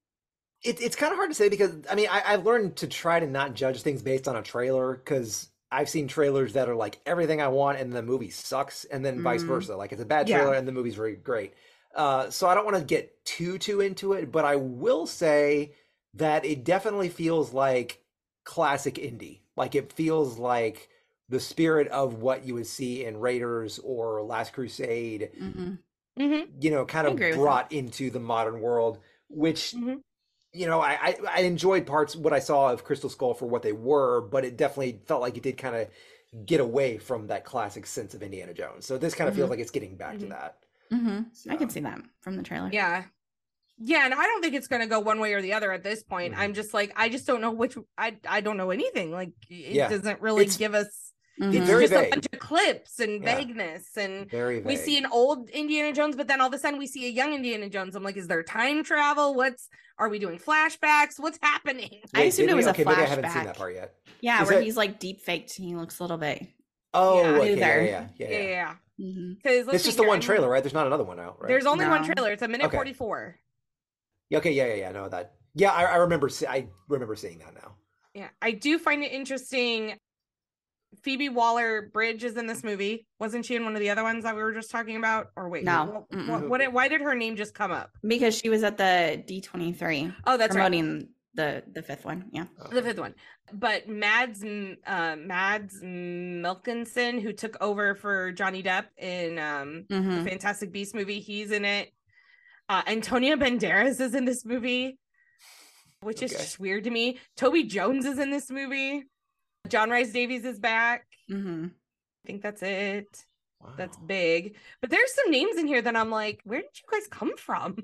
[0.64, 3.20] It, it's kind of hard to say because I mean I, I've learned to try
[3.20, 7.00] to not judge things based on a trailer because I've seen trailers that are like
[7.06, 9.48] everything I want and the movie sucks and then vice Mm.
[9.48, 9.76] versa.
[9.76, 10.38] Like it's a bad Yeah.
[10.38, 11.54] trailer and the movie's very great.
[11.96, 15.74] Uh, so I don't want to get too too into it, but I will say
[16.16, 18.04] that it definitely feels like
[18.44, 19.42] classic indie.
[19.56, 20.90] Like it feels like
[21.32, 25.74] the spirit of what you would see in Raiders or Last Crusade hmm
[26.20, 26.52] Mm-hmm.
[26.60, 27.42] you know, kind of agree with that.
[27.42, 30.02] brought into the modern world, which Mhm.
[30.52, 33.62] you know, I, I I enjoyed parts what I saw of Crystal Skull for what
[33.64, 35.88] they were, but it definitely felt like it did kind of
[36.46, 38.86] get away from that classic sense of Indiana Jones.
[38.86, 39.52] So this kind of feels Mhm.
[39.52, 40.30] like it's getting back to Mhm.
[40.30, 40.58] that.
[40.92, 41.20] hmm
[41.50, 42.70] I can see that from the trailer.
[42.74, 43.06] Yeah.
[43.78, 45.82] Yeah, and I don't think it's going to go one way or the other at
[45.84, 46.38] this point.
[46.38, 47.78] I'm just like, I just don't know which.
[47.98, 49.12] I I don't know anything.
[49.12, 49.88] Like, it Yeah.
[49.90, 51.11] doesn't really It's- give us.
[51.42, 51.56] Mhm.
[51.56, 53.36] It's very just a bunch of clips and Yeah.
[53.36, 54.66] vagueness and Very vague.
[54.68, 57.10] we see an old Indiana Jones, but then all of a sudden we see a
[57.10, 57.96] young Indiana Jones.
[57.96, 59.34] I'm like, is there time travel?
[59.34, 59.68] What's
[59.98, 61.20] are we doing flashbacks?
[61.20, 62.02] What's happening?
[62.14, 62.58] I Wait, assumed it we?
[62.58, 63.46] was a okay, maybe I haven't seen flashback.
[63.46, 63.96] that part yet.
[64.22, 65.54] Yeah, Is where that- he's like deep faked.
[65.56, 66.46] He looks a little bit.
[66.94, 67.30] Oh, Yeah.
[67.30, 67.86] okay, yeah, Smoother.
[67.86, 68.40] yeah, yeah, yeah.
[68.40, 70.62] Yeah, hmm because It's just the one trailer, right?
[70.62, 71.48] There's not another one out, right?
[71.48, 72.32] There's only one trailer.
[72.32, 72.78] It's a minute Okay.
[72.78, 73.40] 44.
[74.30, 74.92] Yeah, okay, yeah, yeah, yeah.
[74.92, 75.34] No, that.
[75.56, 76.30] Yeah, I, I remember.
[76.30, 77.76] See, I remember seeing that now.
[78.14, 79.98] Yeah, I do find it interesting.
[81.04, 83.08] Phoebe Waller Bridge is in this movie.
[83.20, 85.28] Wasn't she in one of the other ones that we were just talking about?
[85.36, 86.06] Or wait, No.
[86.10, 87.92] what, what, what- why did her name just come up?
[88.06, 90.62] Because she was at the D23 Oh, that's right.
[90.64, 92.26] promoting the the fifth one.
[92.34, 92.46] Yeah.
[92.74, 93.16] the fifth one.
[93.54, 100.30] But Mads uh, Mads Mikkelsen, who took over for Johnny Depp in um, hmm the
[100.30, 101.90] Fantastic Beast movie, he's in it.
[102.68, 104.98] Uh, Antonio Banderas is in this movie,
[106.02, 107.18] which is just weird to me.
[107.38, 109.04] Toby Jones is in this movie.
[109.68, 111.06] John Rhys-Davies is back.
[111.30, 111.66] Mm-hmm.
[111.68, 113.26] I think that's it.
[113.78, 114.56] That's big.
[114.82, 117.78] But there's some names in here that I'm like, where did you guys come from?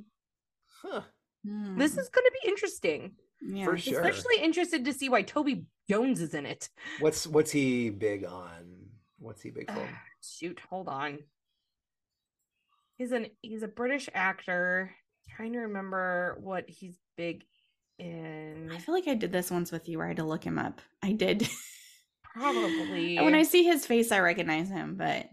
[0.81, 1.01] Huh.
[1.43, 3.11] This is going to be interesting.
[3.41, 3.65] yeah.
[3.65, 4.01] For sure.
[4.01, 6.69] Especially interested to see why Toby Jones is in it.
[6.99, 8.89] What's what's he big on?
[9.19, 9.79] What's he big for?
[9.79, 11.19] Ah, Shoot, hold on.
[12.97, 14.91] He's an he's a British actor.
[15.29, 17.43] Trying to remember what he's big
[17.99, 18.71] in.
[18.73, 20.57] I feel like I did this once with you where I had to look him
[20.59, 20.81] up.
[21.03, 21.47] I did.
[22.23, 23.17] Probably.
[23.21, 25.27] when I see his face, I recognize him, but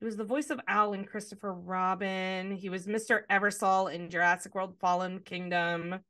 [0.00, 2.50] He was the voice of Owl in Christopher Robin.
[2.52, 3.22] He was Mr.
[3.30, 6.00] Eversol in Jurassic World Fallen Kingdom.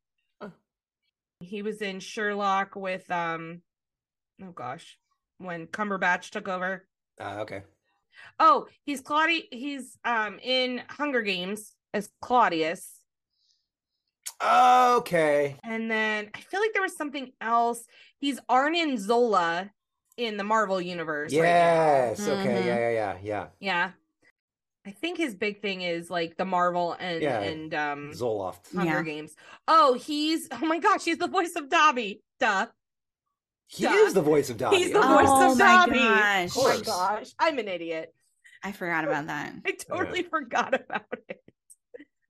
[0.41, 0.51] Huh.
[1.41, 3.63] He was in Sherlock with um
[4.43, 4.99] oh gosh,
[5.39, 6.87] when Cumberbatch took over.
[7.21, 7.63] Uh, okay.
[8.39, 13.00] Oh, he's Claudia he's um in Hunger Games as Claudius.
[14.43, 15.57] Okay.
[15.65, 17.85] And then I feel like there was something else.
[18.19, 19.71] He's Arnim Zola
[20.17, 21.33] in the Marvel universe.
[21.33, 21.45] right now.
[21.45, 22.21] Yes.
[22.29, 22.47] Okay.
[22.49, 22.65] Mhm.
[22.67, 22.79] Yeah.
[22.79, 22.91] Yeah.
[22.91, 23.17] Yeah.
[23.23, 23.47] Yeah.
[23.61, 23.91] Yeah.
[24.87, 27.41] I think his big thing is like the Marvel and Yeah.
[27.41, 28.75] and um Zoloft.
[28.75, 29.03] Hunger Yeah.
[29.03, 29.35] Games.
[29.69, 32.23] Oh, he's oh my gosh, he's the voice of Dobby.
[32.39, 32.67] Duh.
[33.69, 33.91] He Duh.
[33.93, 34.79] is the voice of Dobby.
[34.79, 35.09] He's the okay.
[35.09, 35.99] voice oh of my Dobby.
[35.99, 38.13] gosh, Oh my gosh, I'm an idiot.
[38.63, 39.53] I forgot about that.
[39.67, 41.43] I totally forgot about it.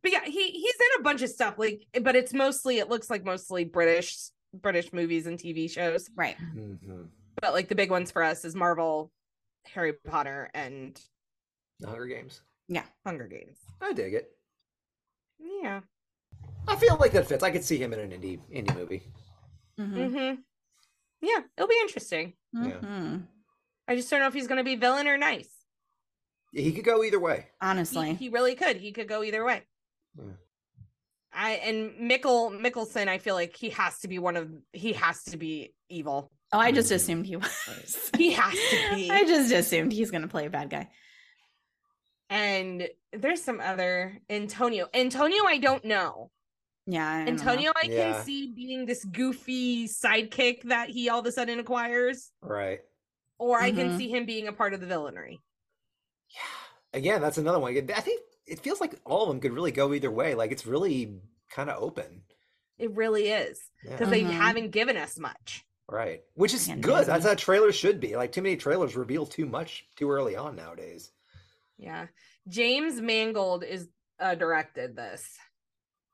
[0.02, 3.10] But yeah, he he's in a bunch of stuff like but it's mostly it looks
[3.10, 4.16] like mostly British
[4.54, 6.08] British movies and TV shows.
[6.16, 6.36] Right.
[6.54, 7.08] Mhm.
[7.40, 9.12] But like the big ones for us is Marvel,
[9.66, 11.00] Harry Potter and
[11.80, 12.40] The Hunger Games.
[12.68, 13.58] Yeah, Hunger Games.
[13.80, 14.30] I dig it.
[15.38, 15.80] Yeah.
[16.68, 17.42] I feel like that fits.
[17.42, 19.02] I could see him in an indie indie movie.
[19.78, 19.98] Mm-hmm.
[20.16, 20.38] Mhm.
[21.22, 22.34] Yeah, it'll be interesting.
[22.52, 22.78] Yeah.
[22.78, 23.16] hmm
[23.88, 25.48] I just don't know if he's going to be villain or nice.
[26.52, 27.46] He could go either way.
[27.48, 28.76] He, Honestly, he really could.
[28.76, 29.62] He could go either way.
[30.18, 30.24] Yeah.
[31.32, 35.22] I and Mickle Mikkelsen, I feel like he has to be one of he has
[35.24, 36.30] to be evil.
[36.52, 36.94] oh, I just Mhm.
[36.96, 38.10] assumed he was.
[38.16, 39.10] He has to be.
[39.10, 40.88] I just assumed he's gonna play a bad guy.
[42.28, 44.88] And there's some other Antonio.
[44.94, 46.30] Antonio, I don't know.
[46.86, 47.30] Yeah, I don't know.
[47.42, 48.12] Antonio, I Yeah.
[48.14, 52.80] can see being this goofy sidekick that he all of a sudden acquires, Right.
[53.38, 53.96] or I can Mhm.
[53.98, 55.38] see him being a part of the villainry.
[56.30, 56.40] Yeah.
[56.98, 57.76] Again, that's another one.
[57.76, 58.20] I think
[58.50, 60.34] it feels like all of them could really go either way.
[60.34, 61.20] Like it's really
[61.50, 62.22] kind of open.
[62.78, 63.92] It really is Yeah.
[63.92, 65.64] because they haven't given us much.
[65.88, 66.22] Right.
[66.34, 67.06] Which is Again, good.
[67.06, 68.16] That's how trailers should be.
[68.16, 71.10] Like too many trailers reveal too much too early on nowadays.
[71.78, 72.06] Yeah,
[72.48, 73.88] James Mangold is
[74.18, 75.26] uh, directed this.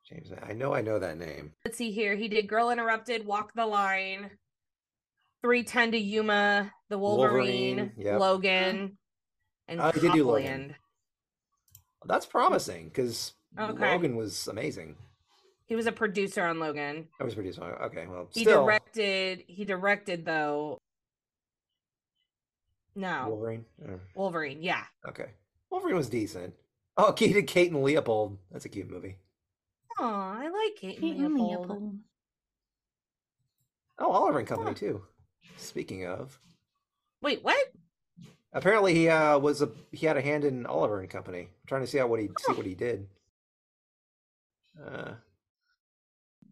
[0.09, 1.53] James, I know I know that name.
[1.65, 2.15] let's see here.
[2.15, 4.31] He did Girl Interrupted, Walk the Line,
[5.43, 8.21] 310 to Yuma, The Wolverine, Wolverine, yep.
[8.21, 8.99] Logan,
[9.69, 10.45] and he did do Logan.
[10.47, 10.75] Copland.
[12.07, 13.93] That's promising because Okay.
[13.93, 14.97] Logan was amazing.
[15.67, 17.09] He was a producer on Logan.
[17.21, 17.81] I was pretty smart.
[17.83, 20.79] Okay, well, He still directed, he directed though.
[22.95, 23.65] No, Wolverine.
[23.87, 24.85] Oh, Wolverine, yeah.
[25.09, 25.31] okay,
[25.71, 26.55] Wolverine was decent.
[26.97, 28.39] Oh, he did Kate and Leopold.
[28.51, 29.17] That's a cute movie.
[29.99, 31.69] Oh, I like Kate, Kate and and Leopold.
[31.69, 31.99] Leopold.
[33.99, 34.75] Oh, Oliver and Company Huh.
[34.79, 35.03] too.
[35.57, 36.39] Speaking of,
[37.23, 37.57] Wait, what?
[38.57, 41.41] Apparently he uh, was a he had a hand in Oliver and Company.
[41.43, 42.55] I'm trying to see out what he see Oh.
[42.55, 43.07] what he did.
[44.85, 45.13] Uh,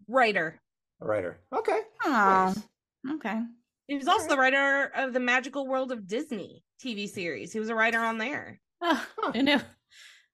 [0.09, 0.61] Writer.
[1.01, 1.39] a writer.
[1.53, 1.81] Okay.
[2.05, 3.17] Oh, nice.
[3.17, 3.41] okay.
[3.89, 7.53] He was also the writer of the Magical World of Disney TV series.
[7.53, 8.61] He was a writer on there.
[8.81, 9.33] Oh, Huh.
[9.35, 9.61] I know.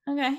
[0.09, 0.39] Okay.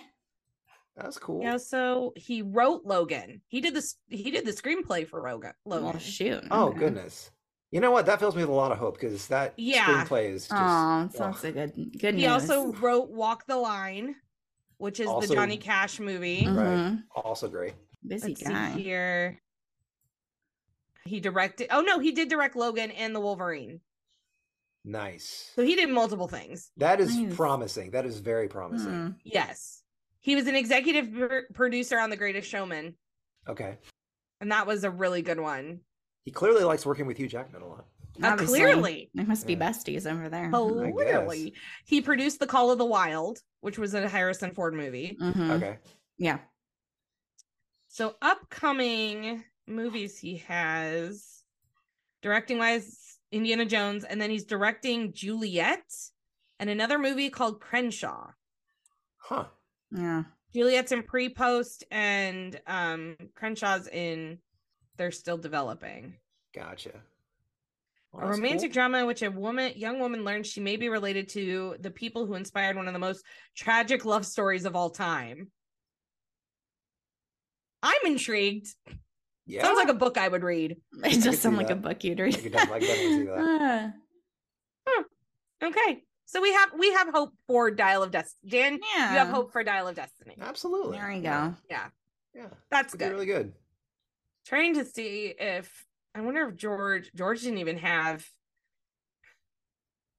[0.98, 1.42] That's cool.
[1.42, 3.42] Yeah, so he wrote Logan.
[3.48, 3.96] He did this.
[4.08, 5.54] He did the screenplay for Logan.
[5.66, 5.86] Logan.
[5.86, 6.44] Well, shoot.
[6.52, 7.32] Oh goodness.
[7.72, 8.06] You know what?
[8.06, 9.86] That fills me with a lot of hope because that Yeah.
[9.86, 10.54] screenplay is just.
[10.54, 11.34] Oh, so ugh.
[11.34, 12.32] that's a good good He news.
[12.50, 14.16] also wrote Walk the Line,
[14.78, 16.42] which is Also- the Johnny Cash movie.
[16.44, 16.56] Mhm.
[16.58, 17.04] Right.
[17.24, 17.74] Also great.
[18.06, 18.74] busy Let's guy.
[18.76, 19.40] see here.
[21.06, 21.68] He directed.
[21.72, 23.80] Oh no, he did direct Logan and the Wolverine.
[24.84, 25.52] Nice.
[25.56, 26.72] So he did multiple things.
[26.78, 27.36] That is Nice.
[27.36, 27.92] promising.
[27.92, 28.90] That is very promising.
[28.92, 29.16] Mm.
[29.24, 29.84] Yes,
[30.20, 32.96] he was an executive pr- producer on The Greatest Showman,
[33.48, 33.78] Okay.
[34.40, 35.82] and that was a really good one.
[36.24, 37.86] He clearly likes working with Hugh Jackman a lot.
[38.22, 39.60] Uh, clearly, They must be Yeah.
[39.72, 40.48] besties over there.
[40.48, 41.56] I clearly,
[41.86, 45.18] he produced The Call of the Wild, which was a Harrison Ford movie.
[45.20, 45.52] Mhm.
[45.52, 45.80] Okay.
[46.18, 46.40] Yeah.
[47.88, 51.44] So upcoming movies he has
[52.22, 55.84] directing wise Indiana Jones and then he's directing Juliet
[56.60, 58.32] and another movie called Crenshaw.
[59.18, 59.48] Huh.
[59.92, 60.24] Yeah.
[60.54, 64.40] Juliet's in pre-post and um Crenshaw's in
[64.98, 66.16] they're still developing.
[66.54, 66.92] Gotcha.
[68.12, 68.74] Well, a romantic cool.
[68.74, 72.26] drama in which a woman young woman learns she may be related to the people
[72.26, 73.24] who inspired one of the most
[73.56, 75.50] tragic love stories of all time.
[77.84, 78.68] I'm intrigued.
[79.48, 80.78] Yeah, Sounds like a book I would read.
[81.04, 82.38] It could does sound see like a book you'd read.
[82.38, 83.94] could definitely, I could definitely see that.
[84.88, 85.04] Ah,
[85.64, 86.04] Okay.
[86.26, 88.50] So we have we have hope for Dial of Destiny.
[88.52, 89.12] Dan, yeah.
[89.14, 90.36] you have hope for Dial of Destiny.
[90.40, 90.98] Absolutely.
[90.98, 91.54] There you go.
[91.70, 91.88] Yeah.
[92.34, 93.12] Yeah, That's good.
[93.12, 93.54] really good.
[94.46, 95.86] Trying to see if
[96.16, 98.26] I wonder if George George didn't even have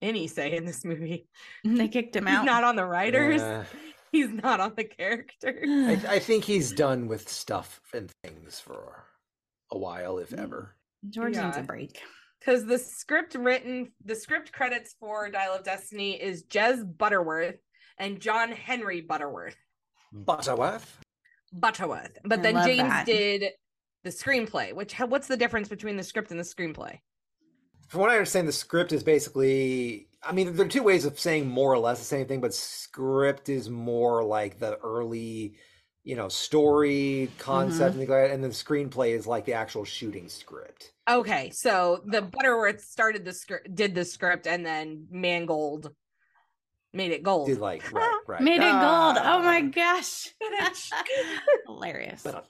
[0.01, 1.29] any say in this movie.
[1.65, 2.45] They kicked him He's out.
[2.45, 3.41] not on the writers.
[3.41, 3.65] Yeah.
[4.13, 5.67] He's not on the characters.
[5.67, 9.05] I, I think he's done with stuff and things for
[9.71, 10.77] a while, if ever.
[11.09, 11.99] George needs a break.
[12.39, 17.57] Because the script written, the script credits for Dial of Destiny is Jez Butterworth
[17.97, 19.57] and John Henry Butterworth.
[20.13, 20.99] Butterworth.
[21.51, 22.19] Butterworth.
[22.23, 23.07] But I then James that.
[23.07, 23.45] did
[24.05, 24.73] the screenplay.
[24.75, 26.99] Which what's the difference between the script and the screenplay?
[27.89, 30.09] From what I understand, the script is basically.
[30.23, 32.55] I mean, there are two ways of saying more or less the same thing, but
[32.55, 35.57] script is more like the early,
[36.05, 39.55] you know, story concept and things like that, and then the screenplay is like the
[39.55, 40.93] actual shooting script.
[41.11, 45.93] Okay, so the Butterworth started the script, did the script, and then Mangold
[46.93, 47.49] made it gold.
[47.49, 48.41] Did like right, right.
[48.41, 49.17] Made it gold.
[49.19, 49.71] Oh my Ah.
[49.75, 50.29] gosh.
[51.67, 52.23] Hilarious.
[52.23, 52.41] But, uh,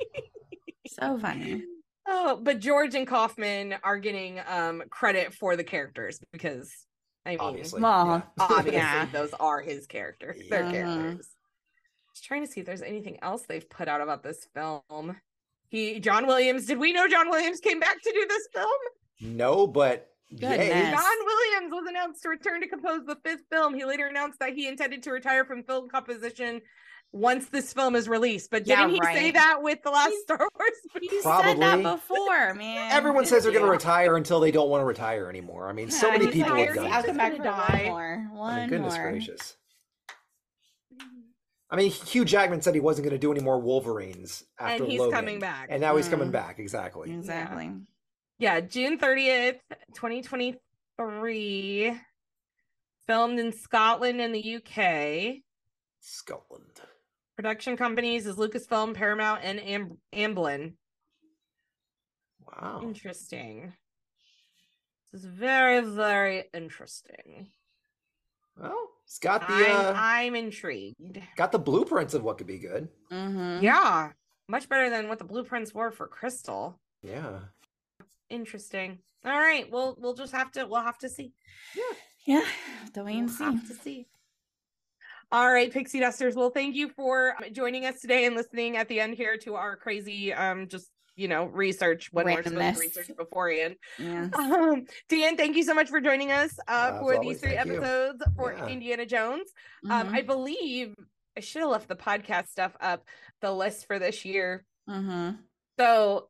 [0.89, 1.63] So funny.
[2.07, 6.73] Oh, but George and Kaufman are getting um credit for the characters because
[7.25, 8.23] I mean, obviously, Well, yeah.
[8.41, 9.07] obviously Yeah.
[9.13, 10.41] those are his characters.
[10.49, 10.71] Their Mhm.
[10.73, 11.29] characters.
[12.15, 15.17] Just trying to see if there's anything else they've put out about this film.
[15.69, 16.67] He, John Williams.
[16.67, 18.81] Did we know John Williams came back to do this film?
[19.37, 20.91] no, but Goodness.
[20.91, 23.75] John Williams was announced to return to compose the fifth film.
[23.75, 26.61] He later announced that he intended to retire from film composition
[27.13, 28.51] once this film is released.
[28.51, 30.73] But didn't he say that with the last He's- Star Wars?
[31.03, 31.83] You said that Probably.
[31.83, 32.93] before, man.
[32.93, 35.69] Everyone says they're going to retire until they don't want to retire anymore.
[35.69, 37.07] I mean, so many people like, have done I'll it.
[37.07, 37.85] come back Just for gonna one die.
[37.89, 38.29] more.
[38.33, 39.11] I One mean, goodness more.
[39.11, 39.57] gracious.
[41.73, 44.91] I mean, Hugh Jackman said he wasn't going to do any more Wolverines after And
[44.93, 45.69] he's Logan, coming back.
[45.71, 46.33] and now he's coming Mm.
[46.33, 46.59] back.
[46.59, 47.13] Exactly.
[47.13, 47.71] Exactly.
[48.39, 49.61] Yeah, June 30th,
[49.95, 51.97] 2023.
[53.07, 55.43] Filmed in Scotland and the UK.
[56.01, 56.81] Scotland.
[57.41, 60.75] Production companies is Lucasfilm, Paramount, and Am- Amblin.
[62.47, 62.81] Wow.
[62.83, 63.73] Interesting.
[65.11, 67.49] This is very, very interesting.
[68.61, 68.77] Well,
[69.07, 71.19] it's got the I'm, uh, I'm intrigued.
[71.39, 72.89] got the blueprints of what could be good.
[73.11, 73.65] Mm-hmm.
[73.65, 74.11] Yeah,
[74.47, 76.79] much better than what the blueprints were for Crystal.
[77.03, 77.39] Yeah.
[78.29, 78.99] Interesting.
[79.25, 81.33] All right, we'll we'll just have to we'll have to see.
[82.27, 82.45] Yeah.
[82.93, 83.45] The wait We'll and see.
[83.45, 84.07] have to see.
[85.33, 86.35] All right, Pixie Dusters.
[86.35, 89.55] Well, thank you for um, joining us today and listening at the end here to
[89.55, 92.75] our crazy, um, just you know, research when we're supposed Randomness.
[92.75, 93.77] to research beforehand.
[93.99, 94.29] Yeah.
[94.35, 97.41] Um, Dan, thank you so much for joining us uh, Uh, as for always, these
[97.41, 97.77] three thank you.
[97.77, 98.67] episodes for Yeah.
[98.67, 99.51] Indiana Jones.
[99.89, 100.15] Um, Mhm.
[100.15, 100.95] I believe
[101.37, 103.05] I should have left the podcast stuff up,
[103.41, 104.65] the list for this year.
[104.89, 105.39] Mhm.
[105.79, 106.29] So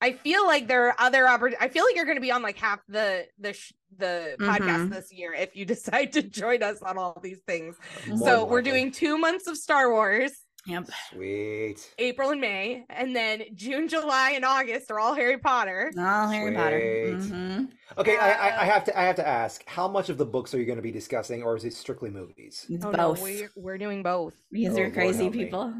[0.00, 1.58] I feel like there are other opportunities.
[1.60, 4.88] I feel like you're going to be on like half the the sh- the podcast
[4.88, 4.90] Mhm.
[4.90, 7.76] this year if you decide to join us on all these things.
[8.08, 8.70] More so than we're likely.
[8.70, 10.32] doing two months of Star Wars,
[10.66, 10.88] Yep.
[11.10, 11.94] Sweet.
[11.98, 15.92] April and May, and then June, July, and August are all Harry Potter.
[15.98, 17.18] All Harry Potter.
[17.20, 17.30] Sweet.
[17.30, 17.64] hmm
[17.98, 20.24] Okay, I, I, I Uh, have to I have to ask, how much of the
[20.26, 22.66] books are you going to be discussing, or is it strictly movies?
[22.68, 23.20] It's Oh no, both.
[23.22, 24.34] we're, we're doing both.
[24.50, 25.44] Because Oh, you're Lord crazy help me.
[25.44, 25.74] people.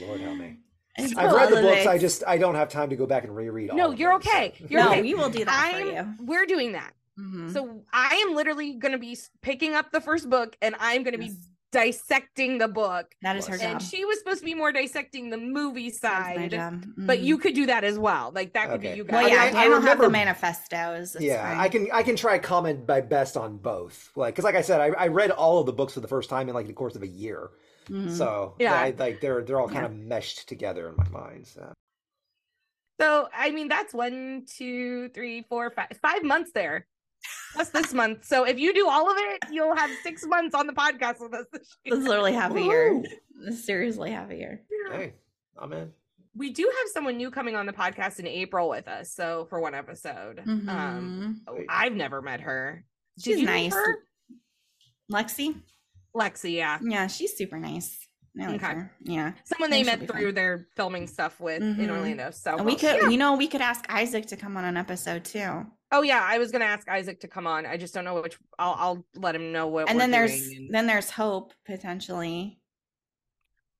[0.00, 0.58] Lord help me.
[0.98, 1.86] It's I've read the all of books.
[1.86, 3.76] I just I don't have time to go back and reread all.
[3.76, 4.54] No, of you're them, okay.
[4.58, 5.02] so- You're no, okay.
[5.02, 5.86] we will do that I'm,
[6.18, 6.26] you.
[6.26, 6.92] we're doing that.
[7.18, 7.52] Mhm.
[7.52, 11.12] So I am literally going to be picking up the first book and I'm going
[11.12, 11.32] to be
[11.72, 13.14] dissecting the book.
[13.22, 13.62] that is her Bless.
[13.62, 13.72] job.
[13.72, 16.50] And she was supposed to be more dissecting the movie That's my side.
[16.52, 16.84] job.
[16.96, 18.32] But you could do that as well.
[18.34, 18.92] Like that could Okay.
[18.92, 19.32] be you Well, guys.
[19.32, 21.14] yeah, I- I, I don't have the manifestos.
[21.16, 21.58] It's yeah, fine.
[21.58, 24.10] I can I can try comment my best on both.
[24.16, 26.30] Like, because like I said, I, I read all of the books for the first
[26.30, 27.50] time in like the course of a year.
[27.88, 28.10] Mhm.
[28.16, 28.74] So Yeah.
[28.74, 29.86] I, like they're they're all kind Yeah.
[29.86, 31.46] of meshed together in my mind.
[31.46, 31.72] So.
[33.00, 36.86] So I mean that's one, two, three, four, five, five months there.
[37.54, 38.24] Plus this month.
[38.24, 41.34] So if you do all of it, you'll have six months on the podcast with
[41.34, 41.96] us this year.
[41.96, 42.94] It's literally half a year.
[42.94, 43.04] Woo!
[43.46, 44.62] It's seriously half a year.
[44.92, 45.14] Hey,
[45.58, 45.92] I'm in.
[46.36, 49.12] We do have someone new coming on the podcast in April with us.
[49.12, 50.40] So for one episode.
[50.46, 51.54] Um Mhm.
[51.56, 51.66] Wait.
[51.68, 52.84] I've never met her.
[53.18, 53.72] She's nice.
[53.74, 54.04] her?
[55.10, 55.60] Lexi?
[56.16, 56.78] Lexi, yeah.
[56.82, 57.98] Yeah, she's super nice.
[58.40, 58.74] I like Okay.
[58.74, 58.92] her.
[59.02, 59.32] Yeah.
[59.44, 60.34] Someone they met through fun.
[60.34, 61.90] their filming stuff with in Mhm.
[61.90, 62.30] Orlando.
[62.32, 63.08] So And we well, could, yeah.
[63.08, 65.66] you know, we could ask Isaac to come on an episode too.
[65.92, 67.64] Oh yeah, I was gonna ask Isaac to come on.
[67.64, 68.36] I just don't know which.
[68.58, 69.88] I'll I'll let him know what.
[69.88, 72.60] and we're then there's doing and- then there's Hope potentially.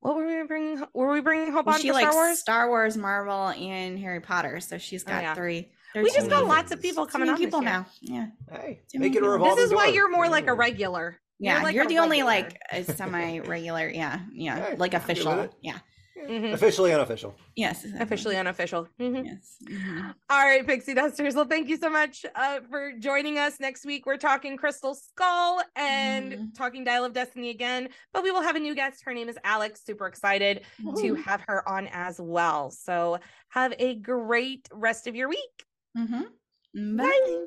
[0.01, 0.83] what were we bringing?
[0.95, 2.39] Were we bringing Hope Well, on she for likes Star Wars?
[2.39, 5.35] Star Wars, Marvel, and Harry Potter, so she's got yeah.
[5.35, 5.71] three.
[5.95, 7.67] We just got lots of people coming on people this
[8.03, 8.21] year.
[8.21, 8.31] now.
[8.51, 11.19] Yeah, Hey, make it a revolving This is why you're more like a regular.
[11.39, 11.63] Yeah.
[11.63, 12.51] like You're a the only regular.
[12.51, 13.89] like a semi-regular.
[13.95, 15.41] Yeah, yeah, Hey, like I'm good with official.
[15.41, 15.53] it.
[15.63, 15.79] Yeah,
[16.17, 16.55] Mhm.
[16.55, 17.37] Officially unofficial.
[17.57, 17.85] Yes.
[17.85, 18.03] exactly.
[18.05, 18.89] Officially unofficial.
[18.99, 19.27] Mhm.
[19.27, 19.57] Yes.
[19.63, 20.15] Mhm.
[20.31, 21.35] All right, Pixie Dusters.
[21.35, 23.61] Well, thank you so much uh, for joining us.
[23.61, 26.55] Next week, we're talking Crystal Skull and Mhm.
[26.57, 27.91] talking Dial of Destiny again.
[28.15, 29.03] But we will have a new guest.
[29.05, 29.83] Her name is Alex.
[29.85, 30.63] Super excited
[31.01, 32.71] to have her on as well.
[32.71, 33.19] So
[33.51, 35.67] have a great rest of your week.
[35.97, 36.29] Mhm.
[36.97, 37.47] Bye.